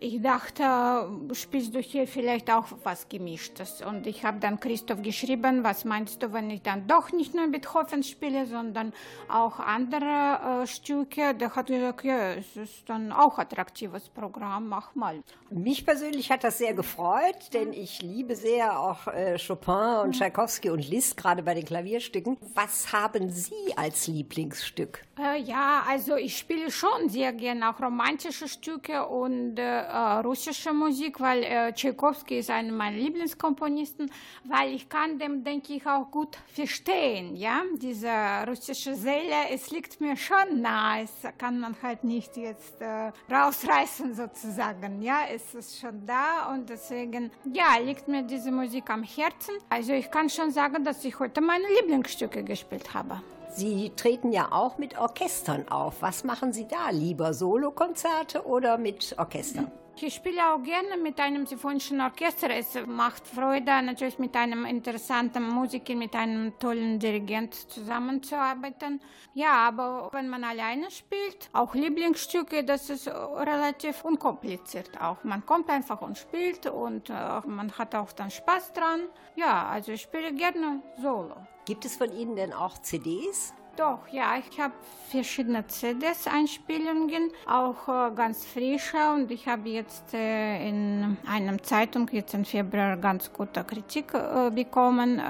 ich 0.00 0.22
dachte, 0.22 1.08
spielst 1.32 1.74
du 1.74 1.80
hier 1.80 2.06
vielleicht 2.06 2.52
auch 2.52 2.66
was 2.84 3.08
Gemischtes? 3.08 3.82
Und 3.82 4.06
ich 4.06 4.24
habe 4.24 4.38
dann 4.38 4.60
Christoph 4.60 5.02
geschrieben, 5.02 5.64
was 5.64 5.84
meinst 5.84 6.22
du, 6.22 6.32
wenn 6.32 6.50
ich 6.50 6.62
dann 6.62 6.86
doch 6.86 7.10
nicht 7.10 7.34
nur 7.34 7.48
Beethoven 7.48 8.04
spiele, 8.04 8.46
sondern 8.46 8.92
auch 9.28 9.58
andere 9.58 10.62
äh, 10.62 10.66
Stücke? 10.68 11.34
Der 11.34 11.54
hat 11.56 11.66
gesagt, 11.66 12.04
ja, 12.04 12.34
es 12.34 12.56
ist 12.56 12.88
dann 12.88 13.10
auch 13.10 13.38
attraktives 13.38 14.08
Programm, 14.08 14.68
mach 14.68 14.94
mal. 14.94 15.20
Mich 15.50 15.84
persönlich 15.84 16.30
hat 16.30 16.44
das 16.44 16.58
sehr 16.58 16.74
gefreut, 16.74 17.52
denn 17.52 17.72
ich 17.72 18.00
liebe 18.00 18.36
sehr 18.36 18.78
auch 18.78 19.08
äh, 19.08 19.36
Chopin 19.44 20.04
und 20.04 20.12
Tchaikovsky 20.12 20.70
und 20.70 20.88
Liszt, 20.88 21.16
gerade 21.16 21.42
bei 21.42 21.54
den 21.54 21.64
Klavierstücken. 21.64 22.36
Was 22.54 22.92
haben 22.92 23.30
Sie 23.30 23.76
als 23.76 24.06
Lieblingsstück? 24.08 25.04
Äh, 25.18 25.40
ja, 25.42 25.84
also 25.88 26.16
ich 26.16 26.36
spiele 26.38 26.70
schon 26.70 27.08
sehr 27.08 27.32
gerne 27.32 27.70
auch 27.70 27.80
romantische 27.80 28.48
Stücke 28.48 29.06
und 29.06 29.58
äh, 29.58 29.62
äh, 29.62 30.20
russische 30.20 30.72
Musik, 30.72 31.20
weil 31.20 31.42
äh, 31.42 31.72
Tchaikovsky 31.72 32.38
ist 32.38 32.50
einer 32.50 32.72
meiner 32.72 32.96
Lieblingskomponisten, 32.96 34.10
weil 34.44 34.74
ich 34.74 34.88
kann 34.88 35.18
dem, 35.18 35.42
denke 35.42 35.74
ich, 35.74 35.86
auch 35.86 36.10
gut 36.10 36.36
verstehen, 36.54 37.34
ja, 37.36 37.62
diese 37.76 38.10
russische 38.46 38.94
Seele, 38.94 39.50
es 39.52 39.70
liegt 39.70 40.00
mir 40.00 40.16
schon 40.16 40.60
nahe, 40.60 41.02
es 41.02 41.12
kann 41.36 41.58
man 41.58 41.76
halt 41.82 42.04
nicht 42.04 42.36
jetzt 42.36 42.80
äh, 42.80 43.10
rausreißen 43.30 44.14
sozusagen, 44.14 45.02
ja, 45.02 45.22
es 45.32 45.54
ist 45.54 45.80
schon 45.80 46.06
da 46.06 46.52
und 46.52 46.68
deswegen, 46.68 47.30
ja, 47.52 47.76
liegt 47.78 48.08
mir 48.08 48.22
diese 48.22 48.50
Musik 48.50 48.88
am 48.90 49.02
Herzen. 49.02 49.54
Also 49.68 49.92
ich 49.92 50.10
kann 50.10 50.30
schon 50.30 50.50
sagen, 50.50 50.84
dass 50.84 51.04
ich 51.04 51.18
heute 51.18 51.40
meine 51.40 51.66
Lieblingsstücke 51.80 52.44
gespielt 52.44 52.94
habe. 52.94 53.20
Sie 53.58 53.90
treten 53.96 54.30
ja 54.30 54.52
auch 54.52 54.78
mit 54.78 54.96
Orchestern 55.00 55.66
auf. 55.66 56.00
Was 56.00 56.22
machen 56.22 56.52
Sie 56.52 56.68
da? 56.68 56.90
Lieber 56.90 57.34
Solokonzerte 57.34 58.46
oder 58.46 58.78
mit 58.78 59.16
Orchestern? 59.18 59.72
Ich 60.00 60.14
spiele 60.14 60.54
auch 60.54 60.62
gerne 60.62 60.96
mit 60.96 61.18
einem 61.18 61.44
symphonischen 61.44 62.00
Orchester. 62.00 62.50
Es 62.50 62.78
macht 62.86 63.26
Freude, 63.26 63.82
natürlich 63.82 64.18
mit 64.20 64.36
einem 64.36 64.64
interessanten 64.64 65.42
Musiker, 65.42 65.96
mit 65.96 66.14
einem 66.14 66.56
tollen 66.58 67.00
Dirigent 67.00 67.54
zusammenzuarbeiten. 67.54 69.00
Ja, 69.34 69.54
aber 69.54 70.08
wenn 70.12 70.28
man 70.28 70.44
alleine 70.44 70.90
spielt, 70.92 71.50
auch 71.52 71.74
Lieblingsstücke, 71.74 72.62
das 72.62 72.90
ist 72.90 73.08
relativ 73.08 74.04
unkompliziert 74.04 75.00
auch. 75.00 75.24
Man 75.24 75.44
kommt 75.44 75.68
einfach 75.68 76.00
und 76.00 76.16
spielt 76.16 76.66
und 76.66 77.10
äh, 77.10 77.40
man 77.46 77.72
hat 77.76 77.94
auch 77.96 78.12
dann 78.12 78.30
Spaß 78.30 78.74
dran. 78.74 79.00
Ja, 79.34 79.68
also 79.68 79.92
ich 79.92 80.02
spiele 80.02 80.32
gerne 80.32 80.80
Solo. 81.02 81.36
Gibt 81.64 81.84
es 81.84 81.96
von 81.96 82.12
Ihnen 82.12 82.36
denn 82.36 82.52
auch 82.52 82.78
CDs? 82.78 83.52
Doch, 83.78 84.08
ja, 84.10 84.34
ich 84.38 84.58
habe 84.58 84.74
verschiedene 85.08 85.64
CDs-Einspielungen, 85.64 87.30
auch 87.46 87.88
äh, 87.88 88.12
ganz 88.12 88.44
frische. 88.44 88.96
Und 89.14 89.30
ich 89.30 89.46
habe 89.46 89.68
jetzt 89.68 90.12
äh, 90.12 90.68
in 90.68 91.16
einer 91.24 91.62
Zeitung 91.62 92.08
jetzt 92.10 92.34
im 92.34 92.44
Februar 92.44 92.96
ganz 92.96 93.32
gute 93.32 93.62
Kritik 93.62 94.12
äh, 94.14 94.50
bekommen, 94.50 95.20
äh, 95.20 95.22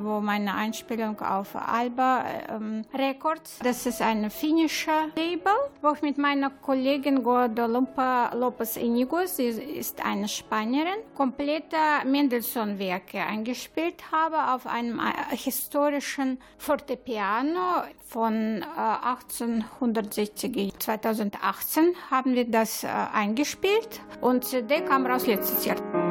wo 0.00 0.20
meine 0.20 0.54
Einspielung 0.54 1.20
auf 1.20 1.56
Alba 1.56 2.24
ähm, 2.48 2.84
Records, 2.94 3.58
das 3.64 3.84
ist 3.86 4.00
ein 4.00 4.30
finnischer 4.30 5.08
Label, 5.16 5.52
wo 5.82 5.92
ich 5.92 6.02
mit 6.02 6.16
meiner 6.16 6.50
Kollegin 6.50 7.24
Guadalupe 7.24 8.30
Lopez 8.36 8.76
Inigo, 8.76 9.26
sie 9.26 9.48
ist 9.48 10.04
eine 10.04 10.28
Spanierin, 10.28 11.02
komplette 11.16 11.76
Mendelssohn-Werke 12.04 13.18
eingespielt 13.18 14.00
habe 14.12 14.54
auf 14.54 14.64
einem 14.68 15.00
äh, 15.00 15.36
historischen 15.36 16.38
Fortepiano 16.56 17.82
von 18.04 18.62
äh, 18.62 18.64
1860. 19.06 20.74
2018 20.78 21.94
haben 22.10 22.34
wir 22.34 22.50
das 22.50 22.84
äh, 22.84 22.88
eingespielt 22.88 24.00
und 24.20 24.44
CD 24.44 24.80
kam 24.82 25.06
raus 25.06 25.26
letztes 25.26 25.64
Jahr. 25.64 26.05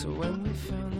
So 0.00 0.08
when 0.08 0.42
we 0.44 0.48
found 0.54 0.99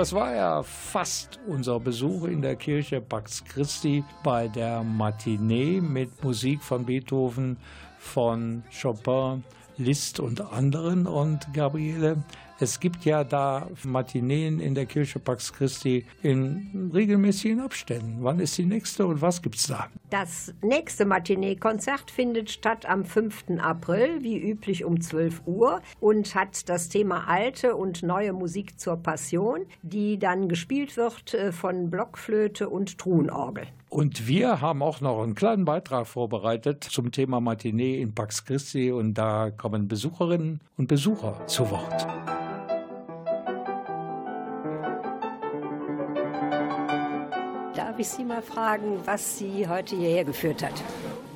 Das 0.00 0.14
war 0.14 0.34
ja 0.34 0.62
fast 0.62 1.38
unser 1.46 1.78
Besuch 1.78 2.24
in 2.24 2.40
der 2.40 2.56
Kirche 2.56 3.02
Pax 3.02 3.44
Christi 3.44 4.02
bei 4.24 4.48
der 4.48 4.82
Matinee 4.82 5.78
mit 5.82 6.24
Musik 6.24 6.62
von 6.62 6.86
Beethoven, 6.86 7.58
von 7.98 8.64
Chopin, 8.72 9.44
Liszt 9.76 10.18
und 10.18 10.40
anderen. 10.40 11.06
Und 11.06 11.52
Gabriele, 11.52 12.16
es 12.60 12.78
gibt 12.78 13.04
ja 13.04 13.24
da 13.24 13.68
Matineen 13.84 14.60
in 14.60 14.74
der 14.74 14.86
Kirche 14.86 15.18
Pax 15.18 15.52
Christi 15.52 16.04
in 16.22 16.90
regelmäßigen 16.94 17.60
Abständen. 17.60 18.18
Wann 18.20 18.38
ist 18.38 18.56
die 18.58 18.66
nächste 18.66 19.06
und 19.06 19.22
was 19.22 19.40
gibt's 19.40 19.66
da? 19.66 19.88
Das 20.10 20.52
nächste 20.62 21.06
Matinee-Konzert 21.06 22.10
findet 22.10 22.50
statt 22.50 22.84
am 22.86 23.04
5. 23.04 23.58
April, 23.60 24.22
wie 24.22 24.38
üblich 24.38 24.84
um 24.84 25.00
12 25.00 25.42
Uhr, 25.46 25.80
und 26.00 26.34
hat 26.34 26.68
das 26.68 26.88
Thema 26.88 27.28
alte 27.28 27.76
und 27.76 28.02
neue 28.02 28.32
Musik 28.32 28.78
zur 28.78 28.96
Passion, 28.96 29.66
die 29.82 30.18
dann 30.18 30.48
gespielt 30.48 30.96
wird 30.96 31.34
äh, 31.34 31.52
von 31.52 31.90
Blockflöte 31.90 32.68
und 32.68 32.98
Truhenorgel. 32.98 33.66
Und 33.90 34.28
wir 34.28 34.60
haben 34.60 34.82
auch 34.82 35.00
noch 35.00 35.20
einen 35.20 35.34
kleinen 35.34 35.64
Beitrag 35.64 36.06
vorbereitet 36.06 36.84
zum 36.84 37.10
Thema 37.10 37.40
Matinee 37.40 38.00
in 38.00 38.14
Pax 38.14 38.44
Christi 38.44 38.92
und 38.92 39.14
da 39.14 39.50
kommen 39.50 39.88
Besucherinnen 39.88 40.60
und 40.76 40.86
Besucher 40.86 41.44
zu 41.48 41.68
Wort. 41.72 42.06
Darf 47.74 47.98
ich 47.98 48.08
Sie 48.08 48.24
mal 48.24 48.42
fragen, 48.42 49.00
was 49.06 49.38
Sie 49.38 49.66
heute 49.66 49.96
hierher 49.96 50.24
geführt 50.24 50.62
hat? 50.62 50.84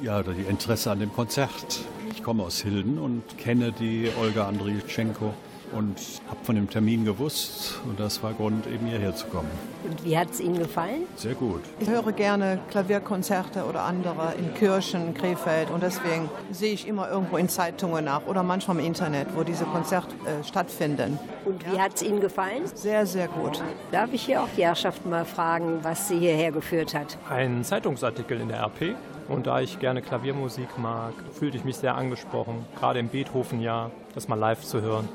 Ja, 0.01 0.23
die 0.23 0.43
Interesse 0.43 0.93
an 0.93 1.01
dem 1.01 1.13
Konzert. 1.13 1.81
Ich 2.09 2.23
komme 2.23 2.45
aus 2.45 2.61
Hilden 2.61 3.01
und 3.01 3.37
kenne 3.37 3.73
die 3.73 4.09
Olga 4.21 4.47
Andriitschenko 4.47 5.35
und 5.77 5.97
habe 6.29 6.45
von 6.45 6.55
dem 6.55 6.71
Termin 6.71 7.05
gewusst 7.05 7.81
und 7.87 7.99
das 7.99 8.23
war 8.23 8.33
Grund, 8.33 8.67
eben 8.67 8.87
hierher 8.87 9.15
zu 9.15 9.27
kommen. 9.27 9.51
Und 9.85 10.05
wie 10.05 10.17
hat 10.17 10.31
es 10.31 10.41
Ihnen 10.41 10.59
gefallen? 10.59 11.03
Sehr 11.17 11.35
gut. 11.35 11.61
Ich 11.81 11.89
höre 11.89 12.13
gerne 12.13 12.61
Klavierkonzerte 12.71 13.65
oder 13.65 13.83
andere 13.83 14.35
in 14.39 14.55
Kirchen, 14.55 15.15
Krefeld 15.15 15.71
und 15.71 15.83
deswegen 15.83 16.31
sehe 16.51 16.73
ich 16.73 16.87
immer 16.87 17.11
irgendwo 17.11 17.37
in 17.37 17.49
Zeitungen 17.49 18.05
nach 18.05 18.27
oder 18.27 18.43
manchmal 18.43 18.79
im 18.79 18.85
Internet, 18.85 19.29
wo 19.35 19.43
diese 19.43 19.65
Konzerte 19.65 20.15
äh, 20.27 20.45
stattfinden. 20.45 21.19
Und 21.45 21.65
wie 21.71 21.79
hat 21.79 21.95
es 21.95 22.03
Ihnen 22.03 22.21
gefallen? 22.21 22.63
Sehr, 22.75 23.07
sehr 23.07 23.29
gut. 23.29 23.63
Darf 23.93 24.13
ich 24.13 24.23
hier 24.23 24.43
auch 24.43 24.49
die 24.57 24.65
Herrschaft 24.65 25.05
mal 25.07 25.25
fragen, 25.25 25.81
was 25.83 26.09
Sie 26.09 26.19
hierher 26.19 26.53
geführt 26.53 26.95
hat? 26.95 27.19
Ein 27.29 27.65
Zeitungsartikel 27.65 28.41
in 28.41 28.49
der 28.49 28.61
RP. 28.61 28.95
Und 29.29 29.47
da 29.47 29.61
ich 29.61 29.79
gerne 29.79 30.03
Klaviermusik 30.03 30.79
mag, 30.79 31.15
fühlte 31.33 31.57
ich 31.57 31.65
mich 31.65 31.77
sehr 31.77 31.95
angesprochen, 31.95 32.67
gerade 32.79 32.99
im 32.99 33.09
Beethoven-Jahr, 33.09 33.91
das 34.15 34.29
mal 34.29 34.39
live 34.39 34.61
zu 34.61 34.83
hören. 34.83 35.09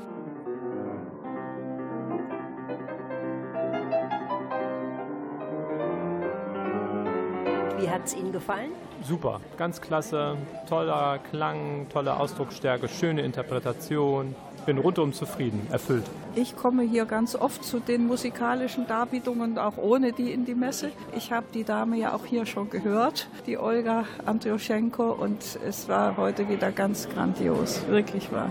Hat 8.00 8.06
es 8.06 8.14
Ihnen 8.14 8.32
gefallen? 8.32 8.70
Super, 9.06 9.40
ganz 9.58 9.80
klasse, 9.80 10.36
toller 10.68 11.18
Klang, 11.30 11.86
tolle 11.92 12.18
Ausdrucksstärke, 12.18 12.88
schöne 12.88 13.20
Interpretation. 13.22 14.34
Bin 14.66 14.78
rundum 14.78 15.12
zufrieden, 15.14 15.66
erfüllt. 15.70 16.04
Ich 16.34 16.54
komme 16.54 16.82
hier 16.82 17.06
ganz 17.06 17.34
oft 17.34 17.64
zu 17.64 17.80
den 17.80 18.06
musikalischen 18.06 18.86
Darbietungen, 18.86 19.58
auch 19.58 19.78
ohne 19.78 20.12
die 20.12 20.32
in 20.32 20.44
die 20.44 20.54
Messe. 20.54 20.90
Ich 21.16 21.32
habe 21.32 21.46
die 21.52 21.64
Dame 21.64 21.96
ja 21.96 22.14
auch 22.14 22.26
hier 22.26 22.44
schon 22.44 22.68
gehört, 22.68 23.28
die 23.46 23.56
Olga 23.58 24.04
Andrioschenko, 24.26 25.12
und 25.12 25.58
es 25.66 25.88
war 25.88 26.16
heute 26.18 26.48
wieder 26.48 26.72
ganz 26.72 27.08
grandios, 27.08 27.86
wirklich 27.88 28.30
wahr. 28.32 28.50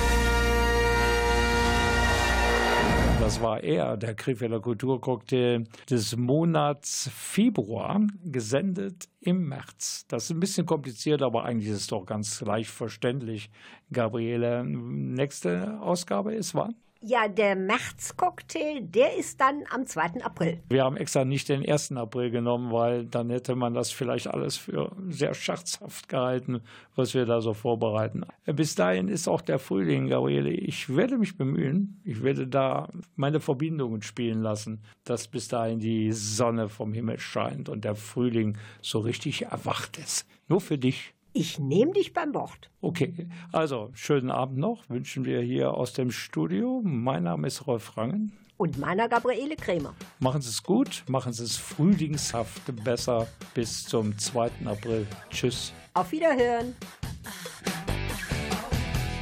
Das 3.31 3.41
war 3.41 3.63
er, 3.63 3.95
der 3.95 4.13
Krefelder 4.13 4.59
Kulturcocktail 4.59 5.63
des 5.89 6.17
Monats 6.17 7.09
Februar, 7.15 8.01
gesendet 8.25 9.07
im 9.21 9.47
März. 9.47 10.05
Das 10.09 10.25
ist 10.25 10.31
ein 10.31 10.41
bisschen 10.41 10.65
kompliziert, 10.65 11.21
aber 11.21 11.45
eigentlich 11.45 11.69
ist 11.69 11.77
es 11.77 11.87
doch 11.87 12.05
ganz 12.05 12.41
leicht 12.41 12.69
verständlich. 12.69 13.49
Gabriele, 13.89 14.65
nächste 14.65 15.79
Ausgabe 15.79 16.35
ist 16.35 16.55
wann? 16.55 16.75
Ja, 17.03 17.27
der 17.27 17.55
März-Cocktail, 17.55 18.81
der 18.81 19.17
ist 19.17 19.41
dann 19.41 19.63
am 19.71 19.87
2. 19.87 20.23
April. 20.23 20.61
Wir 20.69 20.83
haben 20.83 20.97
extra 20.97 21.25
nicht 21.25 21.49
den 21.49 21.67
1. 21.67 21.93
April 21.93 22.29
genommen, 22.29 22.71
weil 22.71 23.07
dann 23.07 23.31
hätte 23.31 23.55
man 23.55 23.73
das 23.73 23.89
vielleicht 23.89 24.27
alles 24.27 24.55
für 24.55 24.95
sehr 25.09 25.33
scherzhaft 25.33 26.09
gehalten, 26.09 26.61
was 26.95 27.15
wir 27.15 27.25
da 27.25 27.41
so 27.41 27.55
vorbereiten. 27.55 28.23
Bis 28.45 28.75
dahin 28.75 29.07
ist 29.07 29.27
auch 29.27 29.41
der 29.41 29.57
Frühling, 29.57 30.09
Gabriele. 30.09 30.51
Ich 30.51 30.95
werde 30.95 31.17
mich 31.17 31.37
bemühen. 31.37 31.99
Ich 32.03 32.21
werde 32.21 32.45
da 32.45 32.87
meine 33.15 33.39
Verbindungen 33.39 34.03
spielen 34.03 34.43
lassen, 34.43 34.83
dass 35.03 35.27
bis 35.27 35.47
dahin 35.47 35.79
die 35.79 36.11
Sonne 36.11 36.69
vom 36.69 36.93
Himmel 36.93 37.17
scheint 37.17 37.67
und 37.67 37.83
der 37.83 37.95
Frühling 37.95 38.59
so 38.83 38.99
richtig 38.99 39.47
erwacht 39.47 39.97
ist. 39.97 40.27
Nur 40.47 40.61
für 40.61 40.77
dich. 40.77 41.15
Ich 41.33 41.59
nehme 41.59 41.93
dich 41.93 42.11
beim 42.11 42.33
Wort. 42.33 42.69
Okay, 42.81 43.29
also 43.53 43.89
schönen 43.93 44.29
Abend 44.29 44.57
noch, 44.57 44.89
wünschen 44.89 45.23
wir 45.23 45.39
hier 45.41 45.73
aus 45.73 45.93
dem 45.93 46.11
Studio. 46.11 46.81
Mein 46.83 47.23
Name 47.23 47.47
ist 47.47 47.67
Rolf 47.67 47.95
Rangen. 47.95 48.33
Und 48.57 48.77
meiner 48.77 49.07
Gabriele 49.07 49.55
Krämer. 49.55 49.95
Machen 50.19 50.41
Sie 50.41 50.49
es 50.49 50.61
gut, 50.61 51.03
machen 51.07 51.31
Sie 51.31 51.43
es 51.45 51.55
frühlingshaft 51.55 52.63
besser. 52.83 53.27
Bis 53.53 53.85
zum 53.85 54.17
2. 54.17 54.51
April. 54.65 55.07
Tschüss. 55.29 55.71
Auf 55.93 56.11
Wiederhören. 56.11 56.75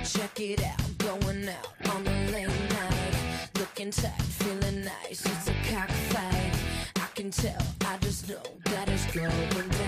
Check 0.04 0.40
it 0.40 0.62
out, 0.62 0.98
going 0.98 1.48
out 1.48 1.96
on 1.96 2.08
a 2.08 2.32
late 2.32 2.48
night. 2.48 3.50
Looking 3.60 3.92
tight, 3.92 4.20
feeling 4.40 4.84
nice. 4.84 5.24
It's 5.26 5.48
a 5.48 5.54
cockfight. 5.72 6.56
I 6.96 7.08
can 7.16 7.30
tell, 7.30 7.62
I 7.82 7.98
just 8.02 8.28
know 8.28 8.42
that 8.66 8.90
it's 8.90 9.06
going 9.14 9.30
down 9.70 9.79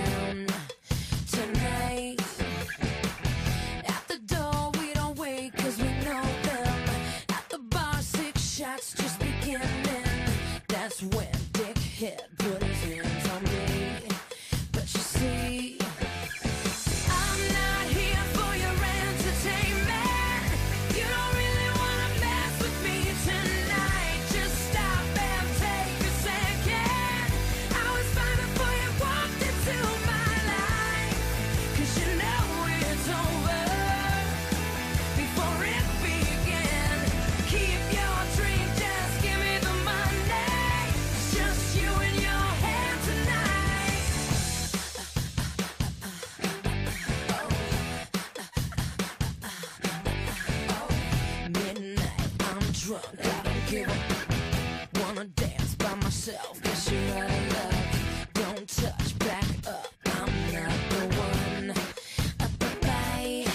kid. 12.01 12.30
Myself, 56.27 56.61
guess 56.61 56.91
you're 56.91 57.17
out 57.17 57.31
of 57.31 57.53
luck. 57.53 58.33
Don't 58.33 58.67
touch, 58.67 59.19
back 59.19 59.45
up, 59.67 59.87
I'm 60.05 60.53
not 60.53 60.79
the 60.91 61.03
one. 61.17 61.73
Bye. 62.81 63.45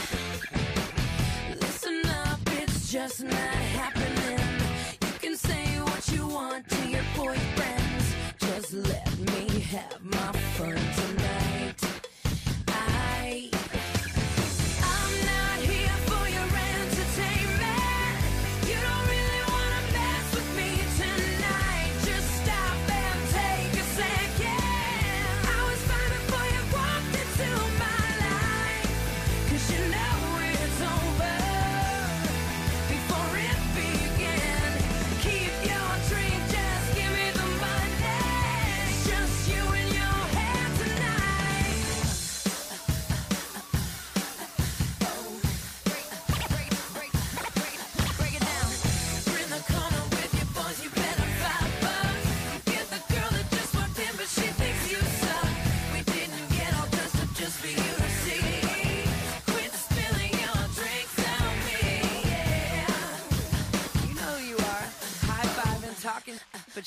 Listen 1.61 2.03
up, 2.07 2.41
it's 2.47 2.91
just 2.91 3.23
not 3.23 3.57
happening. 3.79 4.41
You 5.01 5.19
can 5.21 5.37
say 5.37 5.81
what 5.81 6.09
you 6.09 6.27
want 6.27 6.69
to 6.69 6.89
your 6.89 7.05
boyfriends. 7.15 8.07
Just 8.41 8.73
let 8.73 9.17
me 9.19 9.61
have 9.61 10.03
my 10.03 10.46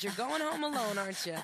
you're 0.02 0.12
going 0.14 0.40
home 0.40 0.64
alone, 0.64 0.98
aren't 0.98 1.26
you? 1.26 1.34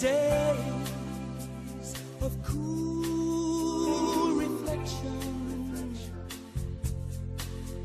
days 0.00 1.94
of 2.20 2.32
cool 2.44 4.34
reflection. 4.34 5.96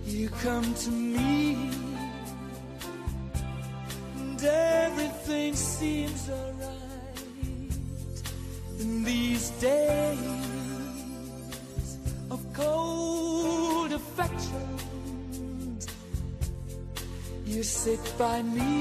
You 0.05 0.29
come 0.29 0.73
to 0.73 0.89
me, 0.89 1.69
and 4.17 4.43
everything 4.43 5.55
seems 5.55 6.29
alright. 6.29 7.69
In 8.79 9.03
these 9.03 9.49
days 9.61 10.19
of 12.29 12.45
cold 12.53 13.91
affection, 13.93 15.77
you 17.45 17.63
sit 17.63 18.13
by 18.17 18.41
me. 18.41 18.80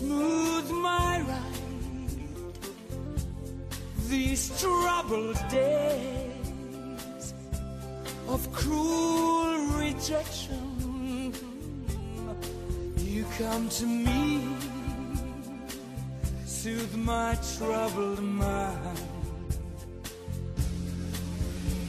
smooth 0.00 0.70
my 0.70 1.20
ride 1.28 2.10
these 4.08 4.44
troubled 4.58 5.38
days 5.50 7.34
of 8.28 8.40
cruel 8.50 9.58
rejection. 9.82 11.34
You 12.96 13.26
come 13.36 13.68
to 13.68 13.86
me, 13.86 14.56
soothe 16.46 16.94
my 16.96 17.36
troubled 17.58 18.22
mind. 18.22 19.00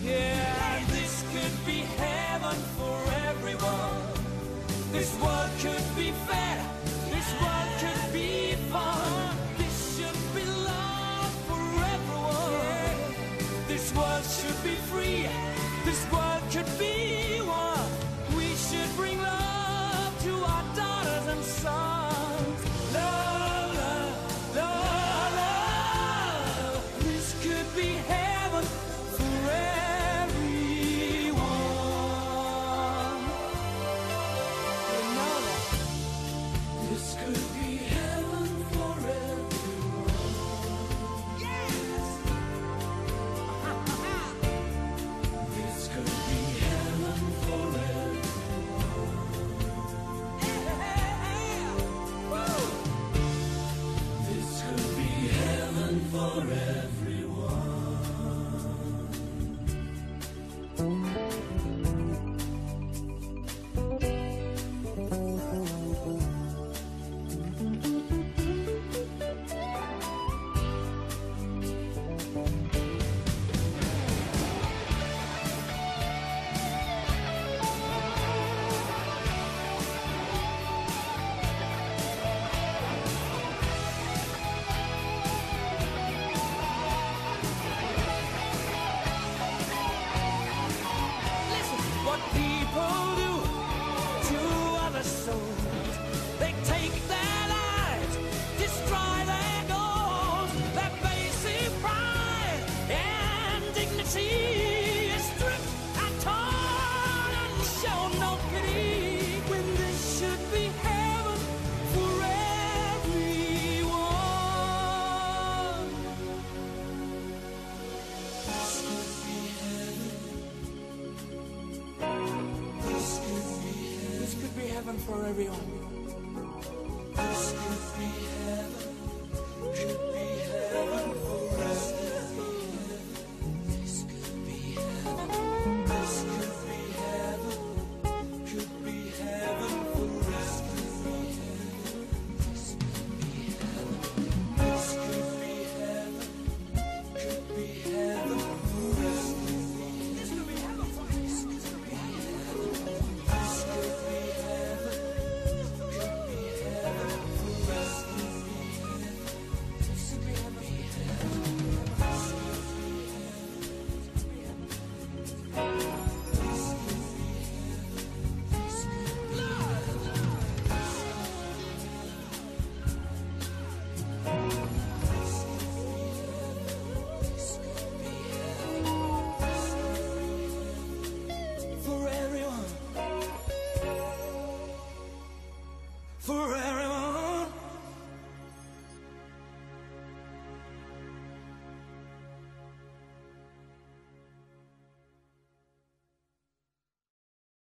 Yeah, 0.03 0.83
this 0.95 1.13
could 1.31 1.65
be 1.65 1.79
heaven 2.03 2.57
for 2.77 2.97
everyone. 3.29 4.01
This 4.91 5.09
world 5.21 5.51
could 5.63 5.90